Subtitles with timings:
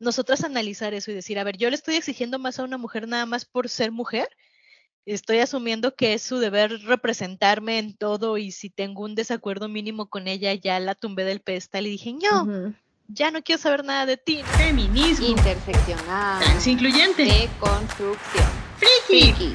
[0.00, 3.06] nosotras analizar eso y decir, a ver, yo le estoy exigiendo más a una mujer
[3.06, 4.28] nada más por ser mujer.
[5.06, 10.06] Estoy asumiendo que es su deber representarme en todo y si tengo un desacuerdo mínimo
[10.06, 12.74] con ella, ya la tumbé del pedestal y dije, no,
[13.08, 14.42] ya no quiero saber nada de ti.
[14.56, 15.26] Feminismo.
[15.26, 16.42] Interseccional.
[16.42, 17.24] Transincluyente.
[17.24, 18.46] Deconstrucción.
[19.06, 19.54] Friki.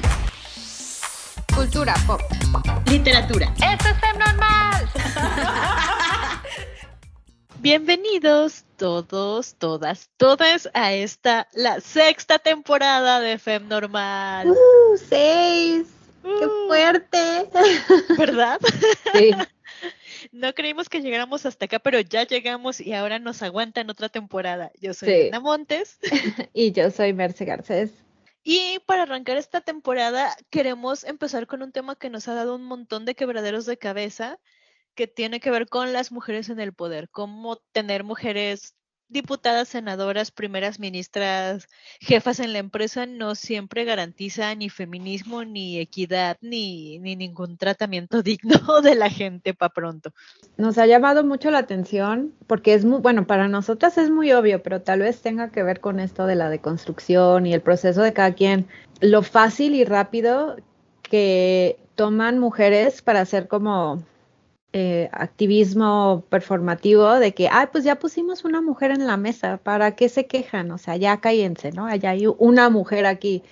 [1.54, 2.20] Cultura pop.
[2.86, 3.52] Literatura.
[3.56, 4.88] ¡Esto es Normal!
[7.70, 14.46] Bienvenidos todos, todas, todas a esta, la sexta temporada de Fem Normal.
[14.52, 14.96] ¡Uh!
[14.96, 15.88] ¡Seis!
[16.22, 16.66] ¡Qué Uh.
[16.68, 17.18] fuerte!
[18.16, 18.60] ¿Verdad?
[19.12, 19.32] Sí.
[20.30, 24.70] No creímos que llegáramos hasta acá, pero ya llegamos y ahora nos aguantan otra temporada.
[24.80, 25.28] Yo soy Sí.
[25.28, 25.98] Ana Montes
[26.54, 27.90] Y yo soy Merce Garcés.
[28.44, 32.62] y para arrancar esta temporada queremos empezar con un tema que nos ha dado un
[32.62, 34.38] montón de quebraderos de cabeza
[34.96, 38.74] que tiene que ver con las mujeres en el poder, cómo tener mujeres
[39.08, 41.68] diputadas, senadoras, primeras ministras,
[42.00, 48.22] jefas en la empresa no siempre garantiza ni feminismo, ni equidad, ni, ni ningún tratamiento
[48.24, 50.10] digno de la gente para pronto.
[50.56, 54.62] Nos ha llamado mucho la atención porque es muy, bueno, para nosotras es muy obvio,
[54.62, 58.12] pero tal vez tenga que ver con esto de la deconstrucción y el proceso de
[58.12, 58.66] cada quien.
[59.00, 60.56] Lo fácil y rápido
[61.02, 64.02] que toman mujeres para hacer como
[64.72, 69.96] eh, activismo performativo de que, ay, pues ya pusimos una mujer en la mesa, ¿para
[69.96, 70.70] qué se quejan?
[70.70, 71.86] O sea, ya cállense, ¿no?
[71.86, 73.42] Allá hay una mujer aquí.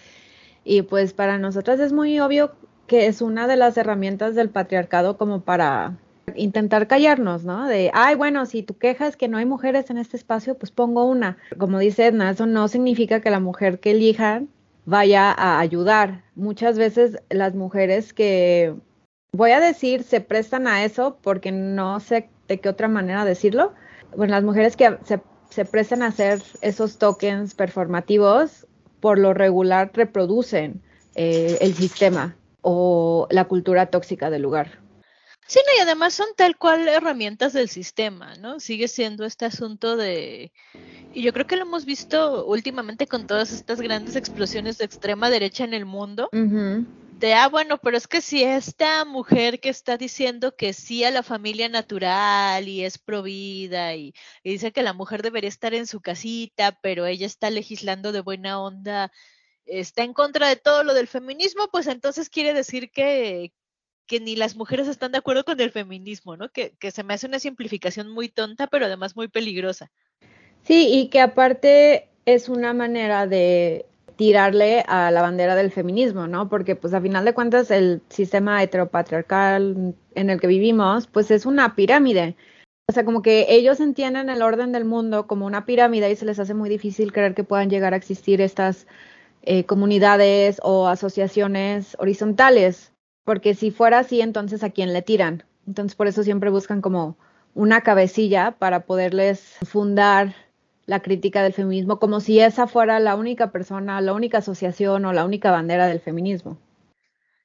[0.65, 2.53] Y pues para nosotras es muy obvio
[2.87, 5.97] que es una de las herramientas del patriarcado como para
[6.37, 7.67] intentar callarnos, ¿no?
[7.67, 10.73] De, ay, bueno, si tu queja es que no hay mujeres en este espacio, pues
[10.73, 11.39] pongo una.
[11.59, 14.49] Como dice Edna, eso no significa que la mujer que elijan
[14.87, 16.25] vaya a ayudar.
[16.35, 18.75] Muchas veces las mujeres que,
[19.35, 23.75] voy a decir, se prestan a eso porque no sé de qué otra manera decirlo.
[24.17, 28.67] Bueno, las mujeres que se, se prestan a hacer esos tokens performativos,
[29.01, 30.83] por lo regular reproducen
[31.17, 34.79] eh, el sistema o la cultura tóxica del lugar.
[35.47, 38.61] Sí, no, y además son tal cual herramientas del sistema, ¿no?
[38.61, 40.53] Sigue siendo este asunto de...
[41.13, 45.29] Y yo creo que lo hemos visto últimamente con todas estas grandes explosiones de extrema
[45.29, 46.31] derecha en el mundo.
[47.19, 51.11] De, ah, bueno, pero es que si esta mujer que está diciendo que sí a
[51.11, 55.87] la familia natural y es provida y, y dice que la mujer debería estar en
[55.87, 59.13] su casita, pero ella está legislando de buena onda,
[59.65, 63.53] está en contra de todo lo del feminismo, pues entonces quiere decir que,
[64.07, 66.51] que ni las mujeres están de acuerdo con el feminismo, ¿no?
[66.51, 69.91] Que, que se me hace una simplificación muy tonta, pero además muy peligrosa.
[70.65, 73.87] Sí, y que aparte es una manera de
[74.17, 76.49] tirarle a la bandera del feminismo, ¿no?
[76.49, 81.47] Porque pues a final de cuentas el sistema heteropatriarcal en el que vivimos, pues es
[81.47, 82.37] una pirámide.
[82.89, 86.27] O sea, como que ellos entienden el orden del mundo como una pirámide y se
[86.27, 88.87] les hace muy difícil creer que puedan llegar a existir estas
[89.43, 92.93] eh, comunidades o asociaciones horizontales,
[93.25, 95.45] porque si fuera así, entonces a quién le tiran.
[95.67, 97.17] Entonces por eso siempre buscan como
[97.55, 100.35] una cabecilla para poderles fundar
[100.87, 105.13] la crítica del feminismo como si esa fuera la única persona, la única asociación o
[105.13, 106.59] la única bandera del feminismo.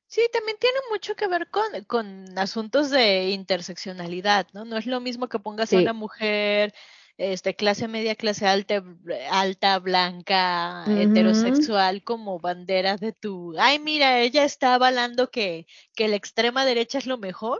[0.07, 4.66] Sí, también tiene mucho que ver con, con asuntos de interseccionalidad, ¿no?
[4.66, 6.73] No es lo mismo que pongas a una mujer,
[7.19, 8.83] este, clase media, clase alta,
[9.29, 16.16] alta, blanca, heterosexual, como bandera de tu, ay, mira, ella está avalando que, que la
[16.16, 17.59] extrema derecha es lo mejor.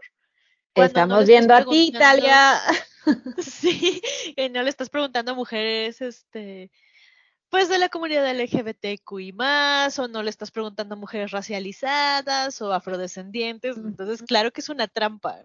[0.74, 2.60] cuando Estamos viendo a ti, Italia.
[3.40, 4.02] Sí,
[4.36, 6.72] y no le estás preguntando a mujeres, este,
[7.50, 12.74] pues de la comunidad LGBTQI más, o no le estás preguntando a mujeres racializadas o
[12.74, 15.44] afrodescendientes, entonces claro que es una trampa.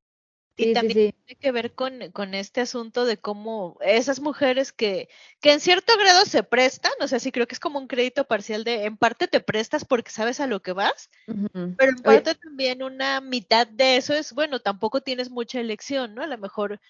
[0.56, 1.14] Y Sí, sí, también sí.
[1.24, 5.08] tiene que ver con, con este asunto de cómo esas mujeres que,
[5.40, 8.24] que en cierto grado se prestan, o sea, sí creo que es como un crédito
[8.24, 12.02] parcial de, en parte te prestas porque sabes a lo que vas, pero en Oye.
[12.04, 16.22] parte también una mitad de eso es, bueno, tampoco tienes mucha elección, ¿no?
[16.22, 16.80] A lo mejor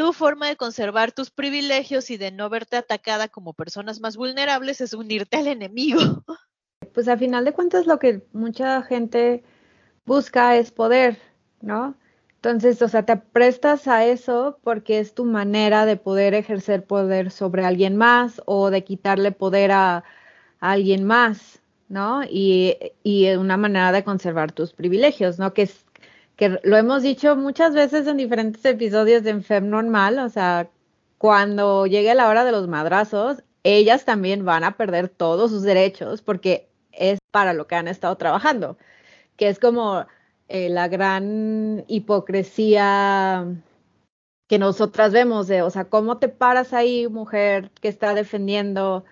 [0.00, 4.80] tu forma de conservar tus privilegios y de no verte atacada como personas más vulnerables
[4.80, 6.00] es unirte al enemigo.
[6.94, 9.44] Pues a final de cuentas lo que mucha gente
[10.06, 11.18] busca es poder,
[11.60, 11.94] ¿no?
[12.36, 17.30] Entonces, o sea, te prestas a eso porque es tu manera de poder ejercer poder
[17.30, 20.02] sobre alguien más o de quitarle poder a,
[20.58, 22.22] alguien más, ¿no?
[22.24, 25.52] Y, y una manera de conservar tus privilegios, ¿no?
[25.52, 25.70] Que
[26.40, 30.70] que lo hemos dicho muchas veces en diferentes episodios de Fem Normal, o sea,
[31.18, 36.22] cuando llegue la hora de los madrazos, ellas también van a perder todos sus derechos
[36.22, 38.78] porque es para lo que han estado trabajando,
[39.36, 40.06] que es como
[40.48, 43.46] eh, la gran hipocresía
[44.48, 49.04] que nosotras vemos de, o sea, cómo te paras ahí, mujer que está defendiendo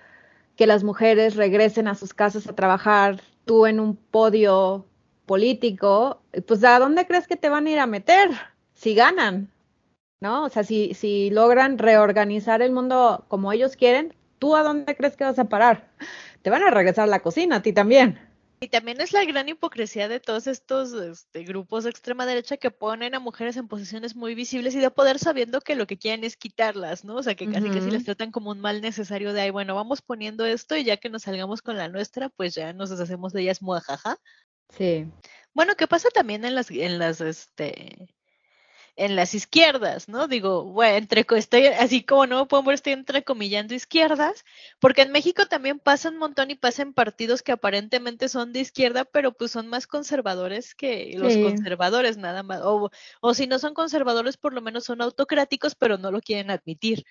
[0.57, 4.88] que las mujeres regresen a sus casas a trabajar, tú en un podio
[5.29, 8.31] político, pues ¿a dónde crees que te van a ir a meter
[8.75, 9.49] si ganan?
[10.21, 10.43] ¿No?
[10.43, 15.17] O sea, si, si logran reorganizar el mundo como ellos quieren, ¿tú a dónde crees
[15.17, 15.89] que vas a parar?
[16.43, 18.19] Te van a regresar a la cocina, a ti también.
[18.61, 22.73] Y también es la gran hipocresía de todos estos este, grupos de extrema derecha que
[22.73, 26.25] ponen a mujeres en posiciones muy visibles y de poder sabiendo que lo que quieren
[26.25, 27.17] es quitarlas, ¿no?
[27.17, 29.77] O sea, que casi que si las tratan como un mal necesario de, ay, bueno,
[29.77, 33.33] vamos poniendo esto y ya que nos salgamos con la nuestra, pues ya nos deshacemos
[33.33, 34.19] de ellas muajaja.
[34.77, 35.07] Sí.
[35.55, 38.09] Bueno, ¿qué pasa también en las, en las, este,
[38.99, 40.27] en las izquierdas, ¿no?
[40.27, 44.45] Digo, bueno, entre, estoy, así como no puedo estoy entrecomillando izquierdas,
[44.81, 49.05] porque en México también pasa un montón y pasan partidos que aparentemente son de izquierda,
[49.05, 52.61] pero pues son más conservadores que los conservadores, nada más.
[52.63, 52.91] O,
[53.21, 57.05] o si no son conservadores, por lo menos son autocráticos, pero no lo quieren admitir.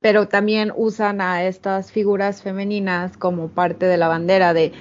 [0.00, 4.72] Pero también usan a estas figuras femeninas como parte de la bandera de,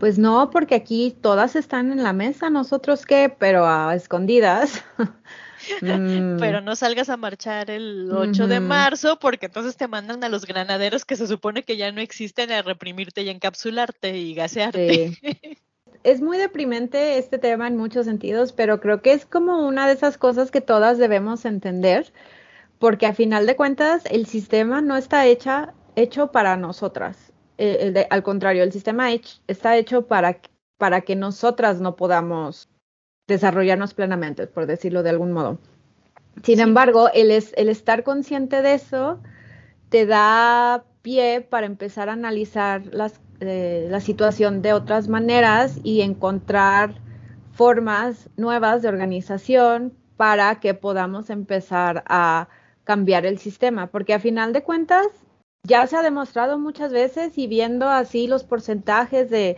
[0.00, 4.82] pues no, porque aquí todas están en la mesa, nosotros qué, pero a escondidas.
[5.82, 6.38] Mm.
[6.40, 10.46] Pero no salgas a marchar el 8 de marzo porque entonces te mandan a los
[10.46, 15.18] granaderos que se supone que ya no existen a reprimirte y encapsularte y gasearte.
[16.02, 19.92] es muy deprimente este tema en muchos sentidos, pero creo que es como una de
[19.92, 22.10] esas cosas que todas debemos entender,
[22.78, 27.29] porque a final de cuentas el sistema no está hecha, hecho para nosotras.
[27.62, 29.10] Eh, al contrario, el sistema
[29.46, 30.40] está hecho para,
[30.78, 32.70] para que nosotras no podamos
[33.28, 35.58] desarrollarnos plenamente, por decirlo de algún modo.
[36.42, 39.20] Sin embargo, el, es, el estar consciente de eso
[39.90, 46.00] te da pie para empezar a analizar las, eh, la situación de otras maneras y
[46.00, 46.94] encontrar
[47.52, 52.48] formas nuevas de organización para que podamos empezar a
[52.84, 55.08] cambiar el sistema, porque a final de cuentas
[55.70, 59.56] ya se ha demostrado muchas veces y viendo así los porcentajes de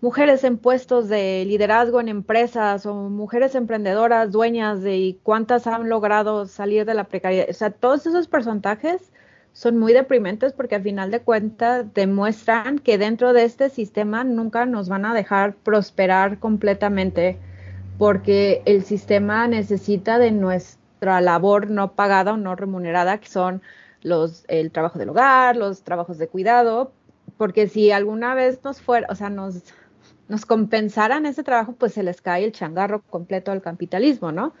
[0.00, 6.46] mujeres en puestos de liderazgo en empresas o mujeres emprendedoras, dueñas de cuántas han logrado
[6.46, 7.46] salir de la precariedad.
[7.50, 9.12] O sea, todos esos porcentajes
[9.52, 14.64] son muy deprimentes porque al final de cuentas demuestran que dentro de este sistema nunca
[14.64, 17.38] nos van a dejar prosperar completamente
[17.98, 23.60] porque el sistema necesita de nuestra labor no pagada o no remunerada, que son
[24.02, 26.92] los el trabajo del hogar, los trabajos de cuidado,
[27.36, 29.62] porque si alguna vez nos fuera, o sea, nos
[30.30, 34.54] nos compensaran ese trabajo, pues se les cae el changarro completo al capitalismo, ¿no?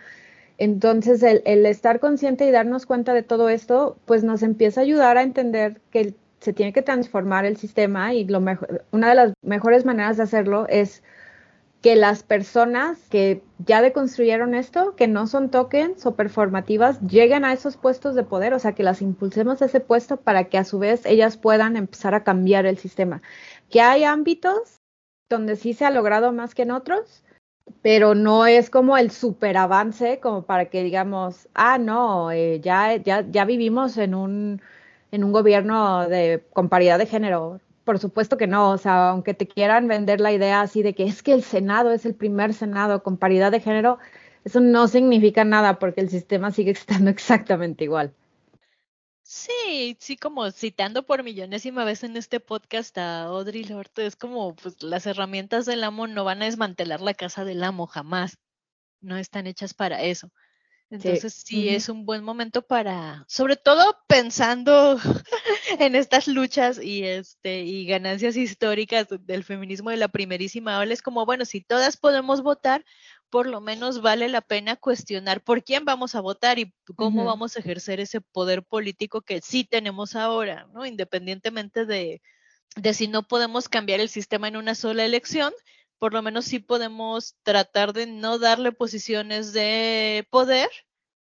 [0.58, 5.16] Entonces, el, estar consciente y darnos cuenta de todo esto, pues nos empieza a ayudar
[5.16, 9.32] a entender que se tiene que transformar el sistema y lo mejor, una de las
[9.42, 11.02] mejores maneras de hacerlo es
[11.82, 17.52] que las personas que ya deconstruyeron esto, que no son tokens o performativas, lleguen a
[17.52, 20.64] esos puestos de poder, o sea, que las impulsemos a ese puesto para que a
[20.64, 23.22] su vez ellas puedan empezar a cambiar el sistema.
[23.70, 24.80] Que hay ámbitos
[25.30, 27.24] donde sí se ha logrado más que en otros,
[27.82, 32.96] pero no es como el super avance como para que digamos, ah, no, eh, ya,
[32.96, 34.60] ya, ya vivimos en un,
[35.12, 37.60] en un gobierno de, con paridad de género.
[37.90, 41.02] Por supuesto que no, o sea, aunque te quieran vender la idea así de que
[41.02, 43.98] es que el Senado es el primer Senado con paridad de género,
[44.44, 48.14] eso no significa nada porque el sistema sigue estando exactamente igual.
[49.24, 54.54] Sí, sí, como citando por millonésima vez en este podcast a Audrey Lorde, es como
[54.54, 58.38] pues las herramientas del amo no van a desmantelar la casa del amo jamás.
[59.00, 60.30] No están hechas para eso.
[60.90, 64.98] Entonces sí, es un buen momento para, sobre todo pensando
[65.78, 71.00] en estas luchas y este y ganancias históricas del feminismo de la primerísima ola, es
[71.00, 72.84] como, bueno, si todas podemos votar,
[73.30, 77.56] por lo menos vale la pena cuestionar por quién vamos a votar y cómo vamos
[77.56, 80.84] a ejercer ese poder político que sí tenemos ahora, ¿no?
[80.84, 82.20] Independientemente de,
[82.74, 85.52] de si no podemos cambiar el sistema en una sola elección,
[86.00, 90.70] por lo menos sí podemos tratar de no darle posiciones de poder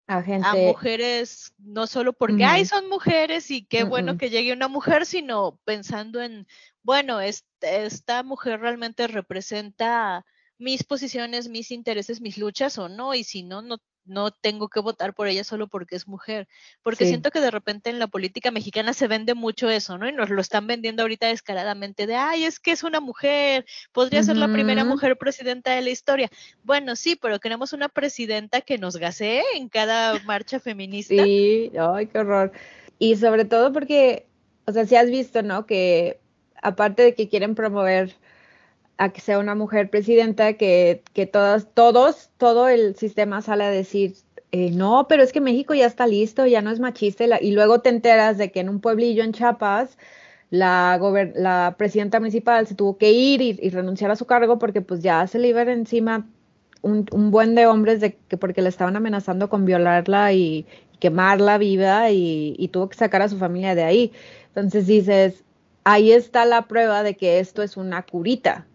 [0.07, 5.05] a, mujeres, no solo porque, ay, son mujeres y qué bueno que llegue una mujer,
[5.05, 6.47] sino pensando en,
[6.81, 10.25] bueno, esta mujer realmente representa
[10.57, 14.79] mis posiciones, mis intereses, mis luchas o no, y si no, no, no tengo que
[14.79, 16.47] votar por ella solo porque es mujer,
[16.81, 20.07] porque siento que de repente en la política mexicana se vende mucho eso, ¿no?
[20.07, 24.23] Y nos lo están vendiendo ahorita descaradamente de, ay, es que es una mujer, podría
[24.23, 26.29] ser la primera mujer presidenta de la historia.
[26.63, 31.23] Bueno, sí, pero queremos una presidenta que nos gasee en cada marcha feminista.
[31.23, 32.51] Sí, ay, qué horror.
[32.99, 34.27] Y sobre todo porque,
[34.65, 35.65] o sea, si has visto, ¿no?
[35.65, 36.19] Que
[36.61, 38.15] aparte de que quieren promover
[39.03, 43.69] a que sea una mujer presidenta, que, que todas, todos, todo el sistema sale a
[43.69, 44.15] decir,
[44.51, 47.23] eh, no, pero es que México ya está listo, ya no es machista.
[47.23, 49.97] Y, la- y luego te enteras de que en un pueblillo en Chiapas,
[50.51, 50.99] la,
[51.35, 55.25] la presidenta municipal se tuvo que ir y, renunciar a su cargo porque pues ya
[55.27, 56.27] se le iba encima
[56.81, 60.67] un, buen de hombres de que porque le estaban amenazando con violarla y,
[60.99, 64.13] quemarla viva y tuvo que sacar a su familia de ahí.
[64.47, 65.43] Entonces dices,
[65.83, 68.67] ahí está la prueba de que esto es una curita.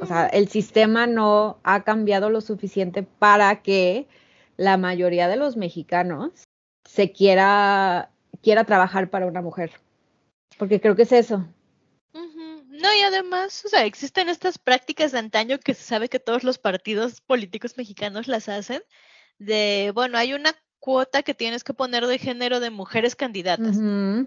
[0.00, 4.06] O sea, el sistema no ha cambiado lo suficiente para que
[4.56, 6.44] la mayoría de los mexicanos
[6.88, 8.10] se quiera,
[8.42, 9.72] quiera trabajar para una mujer.
[10.58, 11.46] Porque creo que es eso.
[12.14, 16.42] No, y además, o sea, existen estas prácticas de antaño que se sabe que todos
[16.42, 18.82] los partidos políticos mexicanos las hacen,
[19.38, 23.78] de, bueno, hay una cuota que tienes que poner de género de mujeres candidatas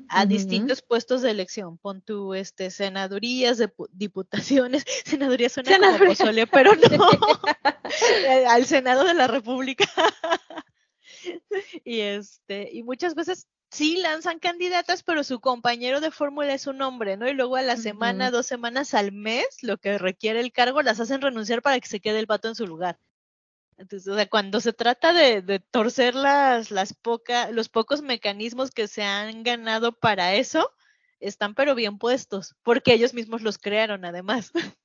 [0.08, 1.78] a distintos puestos de elección.
[1.78, 6.00] Pon tu, este, senadurías, diputaciones, senadurías suena Senadurías.
[6.00, 7.10] como pozole, pero no,
[8.26, 9.86] Eh, al Senado de la República.
[11.84, 16.82] y este, y muchas veces sí lanzan candidatas, pero su compañero de fórmula es un
[16.82, 17.28] hombre, ¿no?
[17.28, 21.02] Y luego a la semana, dos semanas al mes, lo que requiere el cargo, las
[21.02, 22.98] hacen renunciar para que se quede el vato en su lugar.
[23.78, 26.96] Entonces, o sea, cuando se trata de, de torcer las, las
[27.52, 30.72] los pocos mecanismos que se han ganado para eso,
[31.20, 34.52] están pero bien puestos, porque ellos mismos los crearon además.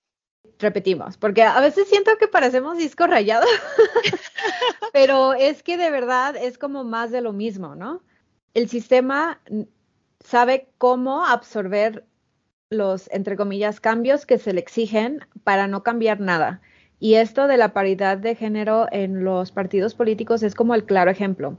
[0.59, 3.47] Repetimos, porque a veces siento que parecemos disco rayado,
[4.93, 8.03] pero es que de verdad es como más de lo mismo, ¿no?
[8.53, 9.41] El sistema
[10.25, 12.05] sabe cómo absorber
[12.69, 16.61] los, entre comillas, cambios que se le exigen para no cambiar nada.
[17.01, 21.11] Y esto de la paridad de género en los partidos políticos es como el claro
[21.11, 21.59] ejemplo.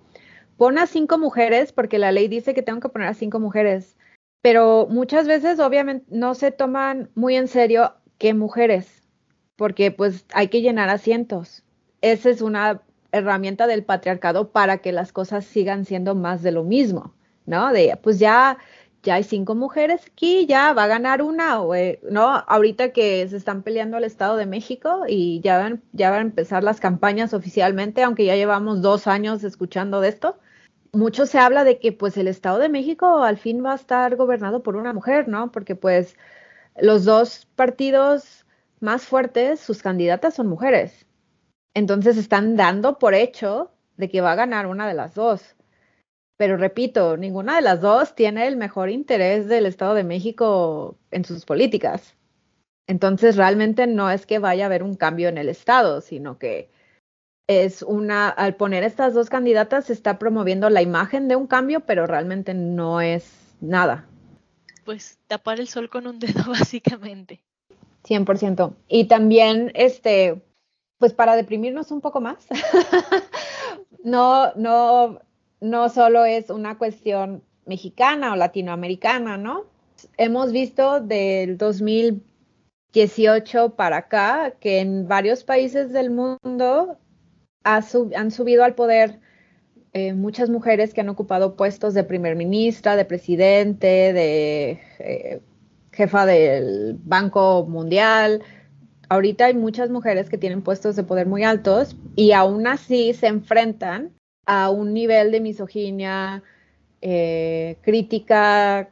[0.55, 3.97] Pon a cinco mujeres, porque la ley dice que tengo que poner a cinco mujeres,
[4.43, 9.01] pero muchas veces obviamente no se toman muy en serio qué mujeres,
[9.55, 11.63] porque pues hay que llenar asientos.
[12.01, 16.63] Esa es una herramienta del patriarcado para que las cosas sigan siendo más de lo
[16.63, 17.15] mismo,
[17.47, 17.73] ¿no?
[17.73, 18.59] De pues ya
[19.03, 22.27] ya hay cinco mujeres aquí, ya va a ganar una, o, eh, ¿no?
[22.47, 26.21] Ahorita que se están peleando el Estado de México y ya van, ya van a
[26.23, 30.37] empezar las campañas oficialmente, aunque ya llevamos dos años escuchando de esto.
[30.93, 34.15] Mucho se habla de que pues el Estado de México al fin va a estar
[34.15, 35.51] gobernado por una mujer, ¿no?
[35.51, 36.17] Porque pues
[36.79, 38.45] los dos partidos
[38.79, 41.05] más fuertes, sus candidatas son mujeres.
[41.73, 45.55] Entonces están dando por hecho de que va a ganar una de las dos.
[46.37, 51.25] Pero repito, ninguna de las dos tiene el mejor interés del Estado de México en
[51.25, 52.15] sus políticas.
[52.87, 56.69] Entonces realmente no es que vaya a haber un cambio en el Estado, sino que
[57.47, 61.81] es una, al poner estas dos candidatas se está promoviendo la imagen de un cambio,
[61.81, 64.07] pero realmente no es nada.
[64.85, 67.41] Pues tapar el sol con un dedo, básicamente.
[68.03, 68.73] 100%.
[68.87, 70.41] Y también, este,
[70.97, 72.47] pues para deprimirnos un poco más,
[74.03, 75.19] no, no,
[75.61, 79.65] no solo es una cuestión mexicana o latinoamericana, ¿no?
[80.17, 86.97] Hemos visto del 2018 para acá que en varios países del mundo
[87.63, 89.19] han subido al poder
[89.93, 95.41] eh, muchas mujeres que han ocupado puestos de primer ministra, de presidente, de eh,
[95.91, 98.41] jefa del Banco Mundial.
[99.09, 103.27] Ahorita hay muchas mujeres que tienen puestos de poder muy altos y aún así se
[103.27, 104.11] enfrentan
[104.45, 106.43] a un nivel de misoginia,
[107.01, 108.89] eh, crítica,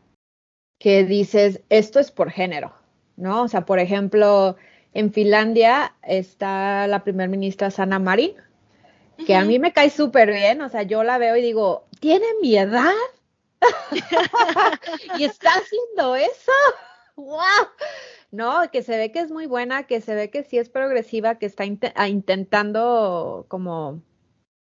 [0.80, 2.74] que dices, esto es por género,
[3.18, 3.44] ¿no?
[3.44, 4.56] O sea, por ejemplo,
[4.94, 8.34] en Finlandia está la primer ministra Sanna Marin,
[9.26, 12.26] que a mí me cae súper bien, o sea, yo la veo y digo, ¿tiene
[12.42, 12.94] mi edad?
[15.20, 16.52] y está haciendo eso.
[17.18, 17.68] ¡Wow!
[18.32, 21.36] No, que se ve que es muy buena, que se ve que sí es progresiva,
[21.36, 24.02] que está intentando como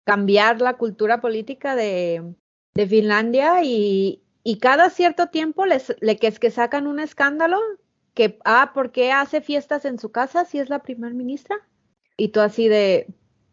[0.05, 2.33] cambiar la cultura política de,
[2.73, 7.59] de Finlandia y, y cada cierto tiempo les, le, que es que sacan un escándalo
[8.13, 11.57] que, ah, ¿por qué hace fiestas en su casa si es la primer ministra?
[12.15, 13.07] Y tú así de,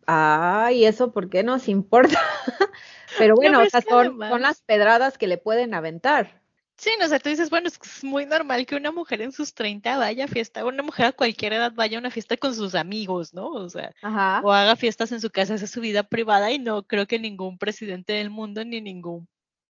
[0.07, 2.19] ah, ¿y eso por qué nos importa?
[3.19, 6.42] Pero bueno, o sea, son las pedradas que le pueden aventar.
[6.83, 9.55] Sí, no, o sea, tú dices, bueno, es muy normal que una mujer en sus
[9.55, 12.75] 30 vaya a fiesta, una mujer a cualquier edad vaya a una fiesta con sus
[12.75, 13.51] amigos, ¿no?
[13.51, 14.41] O sea, Ajá.
[14.43, 17.21] o haga fiestas en su casa, esa es su vida privada y no creo que
[17.21, 19.29] ningún presidente del mundo ni ningún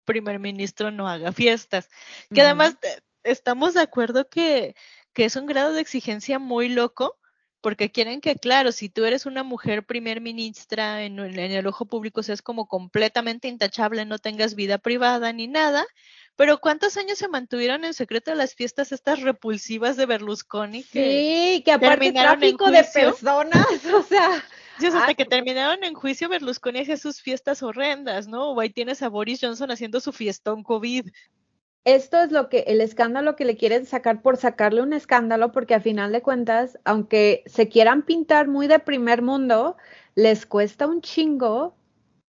[0.03, 1.87] primer ministro no haga fiestas.
[2.33, 4.75] Que además eh, estamos de acuerdo que,
[5.13, 7.17] que es un grado de exigencia muy loco,
[7.61, 11.85] porque quieren que, claro, si tú eres una mujer primer ministra en, en el ojo
[11.85, 15.85] público, seas como completamente intachable, no tengas vida privada ni nada.
[16.37, 20.83] Pero ¿cuántos años se mantuvieron en secreto las fiestas estas repulsivas de Berlusconi?
[20.83, 21.95] que- Sí, que aparte
[22.39, 22.77] tráfico de
[23.11, 24.43] personas, o sea,
[24.79, 28.51] sea, hasta Ah, que terminaron en juicio, Berlusconi hacía sus fiestas horrendas, ¿no?
[28.51, 31.09] O ahí tienes a Boris Johnson haciendo su fiestón COVID.
[31.85, 35.73] Esto es lo que, el escándalo que le quieren sacar por sacarle un escándalo, porque
[35.73, 39.77] a final de cuentas, aunque se quieran pintar muy de primer mundo,
[40.13, 41.75] les cuesta un chingo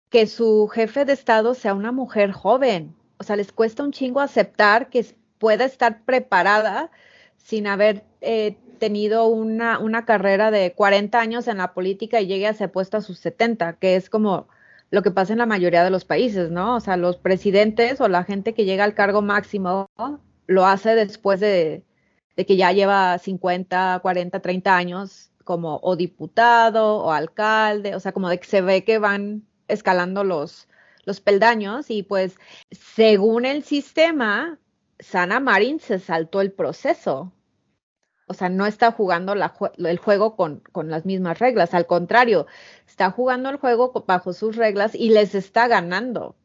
[0.10, 2.94] que su jefe de Estado sea una mujer joven.
[3.18, 5.06] O sea, les cuesta un chingo aceptar que
[5.40, 6.92] pueda estar preparada
[7.38, 12.48] sin haber eh, tenido una, una carrera de 40 años en la política y llegue
[12.48, 14.48] a ese puesto a sus 70, que es como
[14.92, 16.76] lo que pasa en la mayoría de los países, ¿no?
[16.76, 19.90] O sea, los presidentes o la gente que llega al cargo máximo
[20.48, 21.84] lo hace después de,
[22.36, 28.12] de que ya lleva 50, 40, 30 años como o diputado o alcalde, o sea,
[28.12, 30.68] como de que se ve que van escalando los,
[31.06, 32.38] los peldaños y pues
[32.72, 34.60] según el sistema,
[35.00, 37.32] Sana Marin se saltó el proceso.
[38.28, 42.48] O sea, no está jugando la el juego con, con las mismas reglas, al contrario,
[42.88, 46.36] está jugando el juego bajo sus reglas y les está ganando.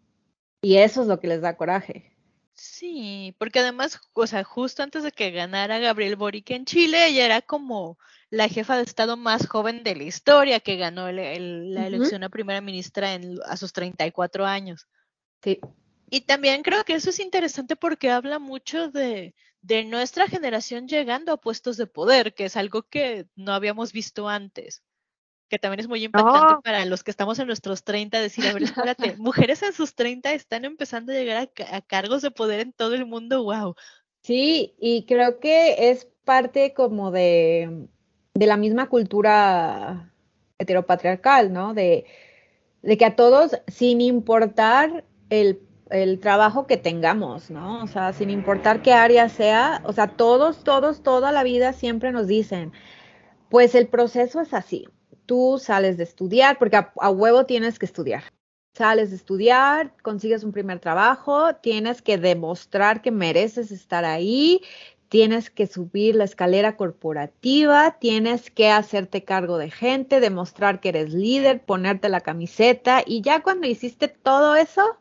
[0.63, 2.10] Y eso es lo que les da coraje.
[2.63, 7.25] Sí, porque además, o sea, justo antes de que ganara Gabriel Boric en Chile, ella
[7.25, 7.99] era como
[8.29, 12.23] la jefa de Estado más joven de la historia que ganó el- el- la elección
[12.23, 14.87] a primera ministra en, a sus 34 años.
[15.43, 15.59] Sí,
[16.11, 21.33] Y también creo que eso es interesante porque habla mucho de, de nuestra generación llegando
[21.33, 24.83] a puestos de poder, que es algo que no habíamos visto antes.
[25.51, 26.63] Que también es muy impactante No.
[26.63, 30.33] para los que estamos en nuestros 30, decir, a ver, espérate, mujeres en sus 30
[30.33, 33.75] están empezando a llegar a, a cargos de poder en todo el mundo, wow.
[34.23, 37.89] Sí, y creo que es parte como de,
[38.35, 40.13] de la misma cultura
[40.59, 41.75] heteropatriarcal, ¿no?
[41.75, 42.07] De,
[42.83, 47.83] de que a todos, sin importar el, el trabajo que tengamos, ¿no?
[47.85, 52.13] O sea, sin importar qué área sea, o sea, todos, todos, toda la vida siempre
[52.13, 52.73] nos dicen,
[53.49, 54.87] pues el proceso es así.
[55.31, 58.25] Tú sales de estudiar, porque a, huevo tienes que estudiar.
[58.77, 64.61] Sales de estudiar, consigues un primer trabajo, tienes que demostrar que mereces estar ahí,
[65.09, 71.15] tienes que subir la escalera corporativa, tienes que hacerte cargo de gente, demostrar que eres
[71.15, 74.99] líder, ponerte la camiseta y ya cuando hiciste todo eso,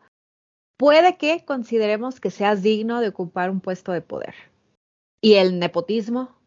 [0.77, 4.35] puede que consideremos que seas digno de ocupar un puesto de poder.
[5.23, 6.37] ¿Y el nepotismo?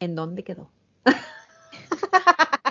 [0.00, 0.68] ¿En dónde quedó?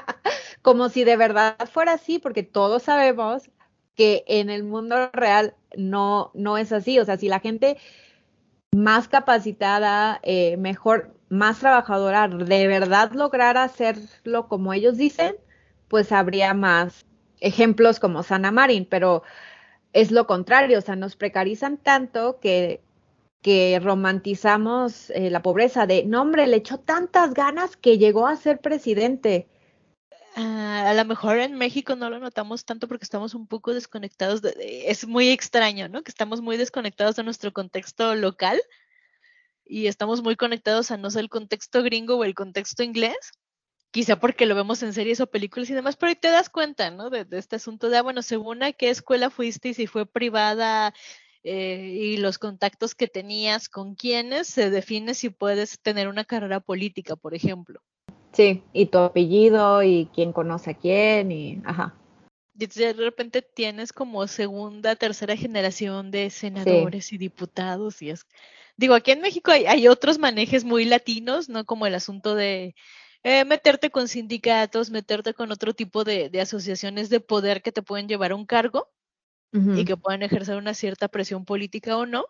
[0.61, 3.49] Como si de verdad fuera así, porque todos sabemos
[3.95, 6.99] que en el mundo real no, no es así.
[6.99, 7.77] O sea, si la gente
[8.71, 15.35] más capacitada, eh, mejor, más trabajadora, de verdad lograra hacerlo como ellos dicen,
[15.87, 17.05] pues habría más
[17.39, 19.23] ejemplos como Sana Marin, pero
[19.93, 22.81] es lo contrario, o sea, nos precarizan tanto que,
[23.41, 28.35] que romantizamos eh, la pobreza de, no hombre, le echó tantas ganas que llegó a
[28.35, 29.47] ser presidente.
[30.35, 34.41] Ah, a lo mejor en México no lo notamos tanto porque estamos un poco desconectados.
[34.41, 36.03] de- es muy extraño, ¿no?
[36.03, 38.61] Que estamos muy desconectados de nuestro contexto local
[39.65, 43.17] y estamos muy conectados a no sé el contexto gringo o el contexto inglés.
[43.91, 46.91] Quizá porque lo vemos en series o películas y demás, pero ahí te das cuenta,
[46.91, 47.09] ¿no?
[47.09, 50.93] De, este asunto de, ah, bueno, según a qué escuela fuiste y si fue privada
[51.43, 56.59] eh, y los contactos que tenías con quiénes, se define si puedes tener una carrera
[56.61, 57.81] política, por ejemplo.
[58.31, 61.95] Sí, y tu apellido y quién conoce a quién y, ajá.
[62.59, 68.25] Y de repente tienes como segunda, tercera generación de senadores y diputados y es...
[68.75, 71.65] Digo, aquí en México hay, hay otros manejes muy latinos, ¿no?
[71.65, 72.75] Como el asunto de
[73.23, 77.81] eh, meterte con sindicatos, meterte con otro tipo de, de asociaciones de poder que te
[77.81, 78.89] pueden llevar a un cargo
[79.51, 82.25] y que pueden ejercer una cierta presión política o no.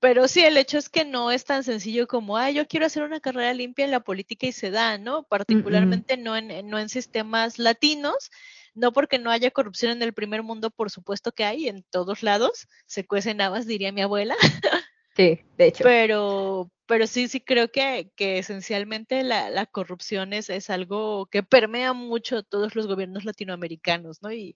[0.00, 3.02] Pero sí, el hecho es que no es tan sencillo como, ah, yo quiero hacer
[3.02, 5.24] una carrera limpia en la política y se da, ¿no?
[5.24, 8.30] Particularmente no, en, no en sistemas latinos,
[8.74, 12.22] no porque no haya corrupción en el primer mundo, por supuesto que hay, en todos
[12.22, 14.36] lados, se cuecen habas, diría mi abuela,
[15.16, 15.82] Sí, de hecho.
[15.82, 21.42] pero, pero sí, sí creo que, que esencialmente la, la corrupción es, es algo que
[21.42, 24.30] permea mucho todos los gobiernos latinoamericanos, ¿no?
[24.30, 24.54] Y,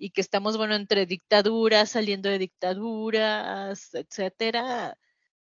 [0.00, 4.96] y que estamos, bueno, entre dictaduras, saliendo de dictaduras, etcétera,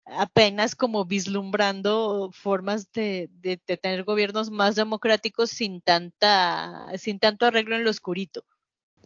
[0.04, 7.44] apenas como vislumbrando formas de, de, de tener gobiernos más democráticos sin tanta, sin tanto
[7.44, 8.44] arreglo en lo oscurito.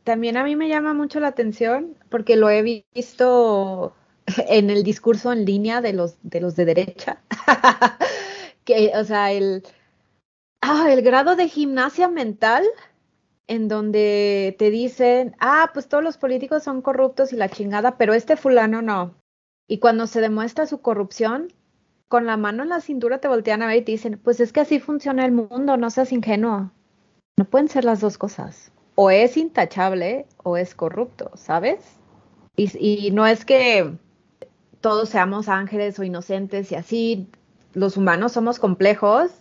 [0.04, 3.94] También a mí me llama mucho la atención porque lo he visto
[4.48, 7.22] en el discurso en línea de los de los de derecha.
[8.64, 9.62] que, o sea, el,
[10.60, 12.64] ah, el grado de gimnasia mental
[13.50, 18.14] en donde te dicen, ah, pues todos los políticos son corruptos y la chingada, pero
[18.14, 19.16] este fulano no.
[19.66, 21.52] Y cuando se demuestra su corrupción,
[22.06, 24.52] con la mano en la cintura te voltean a ver y te dicen, pues es
[24.52, 26.70] que así funciona el mundo, no seas ingenuo.
[27.36, 28.70] No pueden ser las dos cosas.
[28.94, 31.80] O es intachable o es corrupto, ¿sabes?
[32.54, 33.98] Y, y no es que
[34.80, 37.28] todos seamos ángeles o inocentes y así.
[37.72, 39.32] Los humanos somos complejos.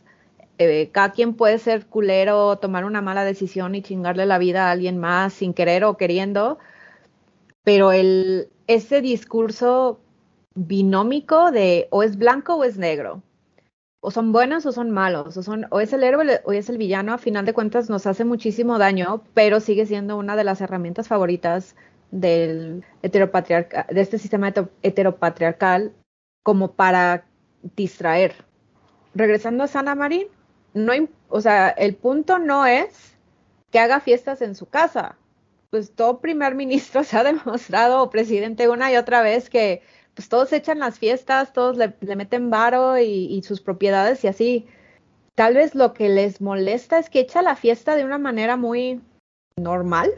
[0.61, 4.71] Eh, cada quien puede ser culero, tomar una mala decisión y chingarle la vida a
[4.71, 6.59] alguien más sin querer o queriendo.
[7.63, 10.01] Pero ese discurso
[10.55, 13.23] binómico de o es blanco o es negro.
[14.01, 15.37] O son buenos o son malos,
[15.71, 18.77] o es el héroe o es el villano, a final de cuentas nos hace muchísimo
[18.77, 21.75] daño, pero sigue siendo una de las herramientas favoritas
[22.11, 25.93] del heteropatriarca, de este sistema heteropatriarcal
[26.43, 27.25] como para
[27.75, 28.35] distraer.
[29.13, 30.27] Regresando a Sana Marín,
[30.73, 30.93] no,
[31.29, 33.17] o sea, el punto no es
[33.71, 35.15] que haga fiestas en su casa.
[35.69, 39.81] Pues todo primer ministro se ha demostrado, o presidente una y otra vez, que
[40.13, 44.67] pues todos echan las fiestas, todos le, meten varo y, y, sus propiedades y así.
[45.35, 49.01] Tal vez lo que les molesta es que echa la fiesta de una manera muy
[49.55, 50.11] normal.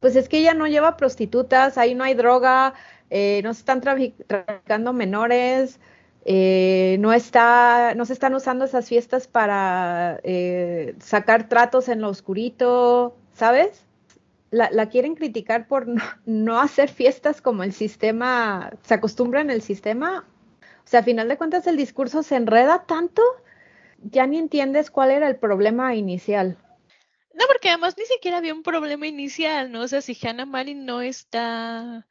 [0.00, 2.74] Pues es que ella no lleva prostitutas, ahí no hay droga,
[3.08, 5.80] eh, no se están traficando menores,
[6.28, 12.08] eh, no, está, no se están usando esas fiestas para eh, sacar tratos en lo
[12.08, 13.86] oscurito, ¿sabes?
[14.50, 15.86] la, quieren criticar por
[16.24, 20.24] no, hacer fiestas como el sistema, se acostumbra en el sistema.
[20.84, 23.22] O sea, a final de cuentas el discurso se enreda tanto,
[23.98, 26.58] ya ni entiendes cuál era el problema inicial.
[27.34, 29.82] No, porque además ni siquiera había un problema inicial, ¿no?
[29.82, 32.06] O sea, si Hannah Marin no está,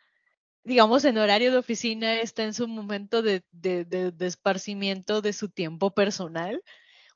[0.65, 5.31] digamos, en horario de oficina, está en su momento de, de, de, de esparcimiento de
[5.31, 6.61] su tiempo personal,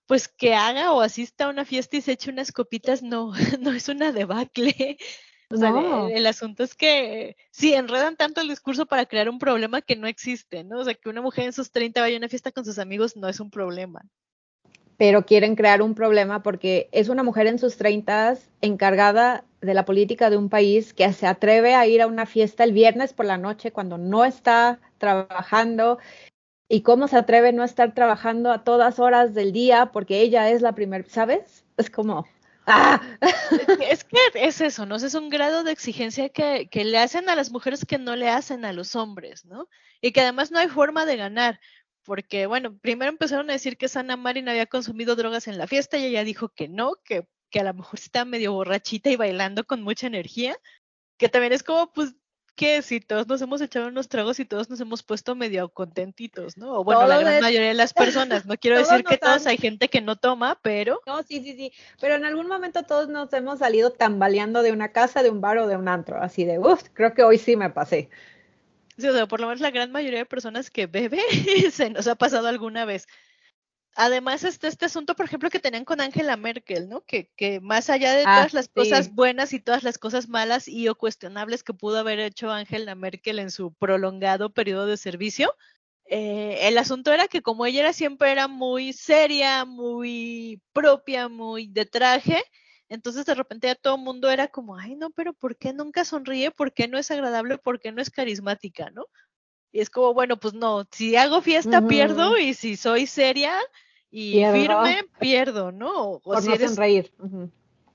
[0.05, 3.71] pues que haga o asista a una fiesta y se eche unas copitas, no, no
[3.71, 4.97] es una debacle.
[5.51, 5.73] O sea,
[6.13, 10.05] el, asunto es que sí, enredan tanto el discurso para crear un problema que no
[10.05, 10.79] existe, ¿no?
[10.79, 13.15] O sea, que una mujer en sus 30 vaya a una fiesta con sus amigos
[13.15, 14.05] no es un problema.
[14.97, 19.85] Pero quieren crear un problema porque es una mujer en sus 30 encargada de la
[19.85, 23.25] política de un país que se atreve a ir a una fiesta el viernes por
[23.25, 25.99] la noche cuando no está trabajando
[26.69, 30.49] y cómo se atreve no a estar trabajando a todas horas del día porque ella
[30.49, 31.65] es la primera, ¿sabes?
[31.77, 32.27] Es como,
[32.67, 33.01] ¡ah!
[33.81, 34.95] Es que es eso, ¿no?
[34.95, 38.29] Es un grado de exigencia que, que, le hacen a las mujeres que no le
[38.29, 39.67] hacen a los hombres, ¿no?
[40.01, 41.59] Y que además no hay forma de ganar,
[42.03, 45.97] porque, bueno, primero empezaron a decir que Sana Marin había consumido drogas en la fiesta
[45.97, 49.65] y ella dijo que no, que, que a lo mejor está medio borrachita y bailando
[49.65, 50.57] con mucha energía,
[51.17, 52.15] que también es como, pues,
[52.59, 56.57] que si todos nos hemos echado unos tragos y todos nos hemos puesto medio contentitos,
[56.57, 56.73] ¿no?
[56.73, 58.45] O bueno, la gran mayoría de las personas.
[58.45, 60.99] No quiero decir que todos hay gente que no toma, pero.
[61.07, 61.71] No, sí, sí, sí.
[62.01, 65.57] Pero en algún momento todos nos hemos salido tambaleando de una casa, de un bar
[65.59, 66.21] o de un antro.
[66.21, 68.09] Así de, uff, creo que hoy sí me pasé.
[68.97, 71.21] Sí, o sea, por lo menos la gran mayoría de personas que bebe
[71.71, 73.07] se nos ha pasado alguna vez
[73.99, 77.01] además está este asunto, por ejemplo, que tenían con Angela Merkel, ¿no?
[77.01, 80.69] Que, que más allá de ah, todas las cosas buenas y todas las cosas malas
[80.69, 85.53] y o cuestionables que pudo haber hecho Angela Merkel en su prolongado periodo de servicio,
[86.05, 91.67] eh, el asunto era que como ella era siempre era muy seria, muy propia, muy
[91.67, 92.41] de traje,
[92.87, 96.05] entonces de repente ya todo el mundo era como, ay no, pero ¿por qué nunca
[96.05, 96.51] sonríe?
[96.51, 97.57] ¿Por qué no es agradable?
[97.57, 98.91] ¿Por qué no es carismática?
[98.91, 99.07] ¿No?
[99.73, 103.59] Y es como, bueno, pues no, si hago fiesta pierdo y si soy seria
[104.11, 106.11] y firme pierdo, ¿no?
[106.11, 106.71] O Por si no eres...
[106.71, 107.13] sonreír.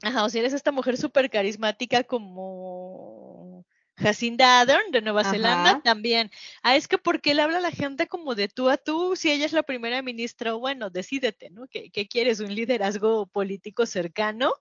[0.02, 3.64] Ajá, o si eres esta mujer súper carismática como
[3.96, 6.30] Jacinda Ardern de Nueva Zelanda también.
[6.62, 9.30] Ah, es que porque le habla a la gente como de tú a tú, si
[9.30, 11.66] ella es la primera ministra, bueno, decídete, ¿no?
[11.68, 12.40] ¿Qué, qué quieres?
[12.40, 14.52] ¿Un liderazgo político cercano?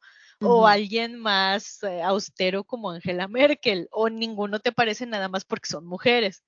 [0.45, 5.69] o alguien más eh, austero como Angela Merkel, o ninguno te parece nada más porque
[5.69, 6.43] son mujeres.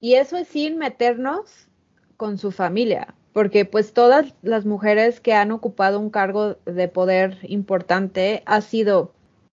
[0.00, 1.68] Y eso es sin meternos
[2.16, 7.38] con su familia, porque pues todas las mujeres que han ocupado un cargo de poder
[7.42, 9.12] importante ha sido,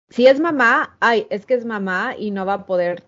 [0.09, 3.05] si es mamá, ay, es que es mamá y no va a poder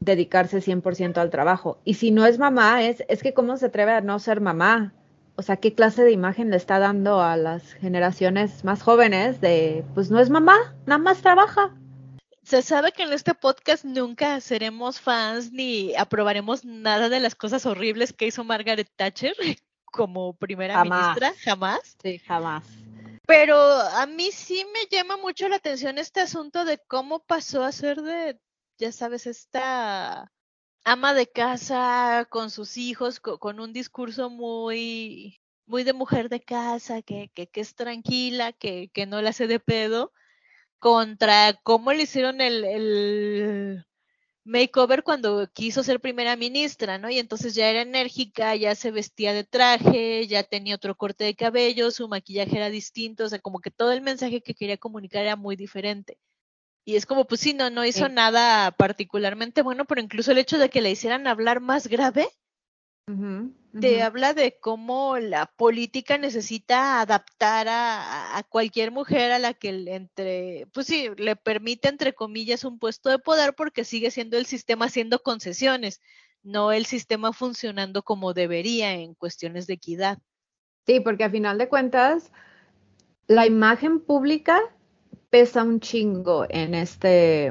[0.00, 1.78] dedicarse 100% al trabajo.
[1.84, 4.94] Y si no es mamá, es, es que cómo se atreve a no ser mamá.
[5.36, 9.84] O sea, ¿qué clase de imagen le está dando a las generaciones más jóvenes de,
[9.94, 11.74] pues no es mamá, nada más trabaja?
[12.42, 17.64] Se sabe que en este podcast nunca seremos fans ni aprobaremos nada de las cosas
[17.64, 19.34] horribles que hizo Margaret Thatcher
[19.90, 21.96] como primera ministra, jamás.
[22.02, 22.64] Sí, jamás.
[23.26, 27.72] Pero a mí sí me llama mucho la atención este asunto de cómo pasó a
[27.72, 28.40] ser de,
[28.78, 30.32] ya sabes, esta
[30.84, 37.02] ama de casa con sus hijos, con, un discurso muy, muy de mujer de casa,
[37.02, 40.12] que, que, que es tranquila, que, que no la hace de pedo,
[40.80, 43.86] contra cómo le hicieron el, el
[44.44, 47.10] makeover cuando quiso ser primera ministra, ¿no?
[47.10, 51.34] Y entonces ya era enérgica, ya se vestía de traje, ya tenía otro corte de
[51.36, 55.22] cabello, su maquillaje era distinto, o sea, como que todo el mensaje que quería comunicar
[55.24, 56.18] era muy diferente.
[56.86, 58.10] Y es como, pues sí, no, no hizo Sí.
[58.10, 62.28] nada particularmente bueno, pero incluso el hecho de que le hicieran hablar más grave,
[63.80, 69.72] Te habla de cómo la política necesita adaptar a, a cualquier mujer a la que
[69.72, 74.36] le entre, pues sí, le permite entre comillas un puesto de poder porque sigue siendo
[74.36, 76.00] el sistema haciendo concesiones,
[76.42, 80.18] no el sistema funcionando como debería en cuestiones de equidad.
[80.86, 82.32] Sí, porque a final de cuentas,
[83.26, 84.60] la imagen pública
[85.30, 87.46] pesa un chingo en este,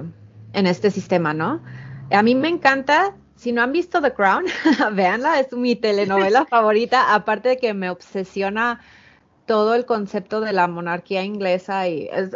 [0.53, 1.63] en este sistema, ¿no?
[2.11, 4.43] A mí me encanta, si no han visto The Crown,
[4.93, 8.81] véanla, es mi telenovela favorita, aparte de que me obsesiona
[9.45, 12.35] todo el concepto de la monarquía inglesa y es,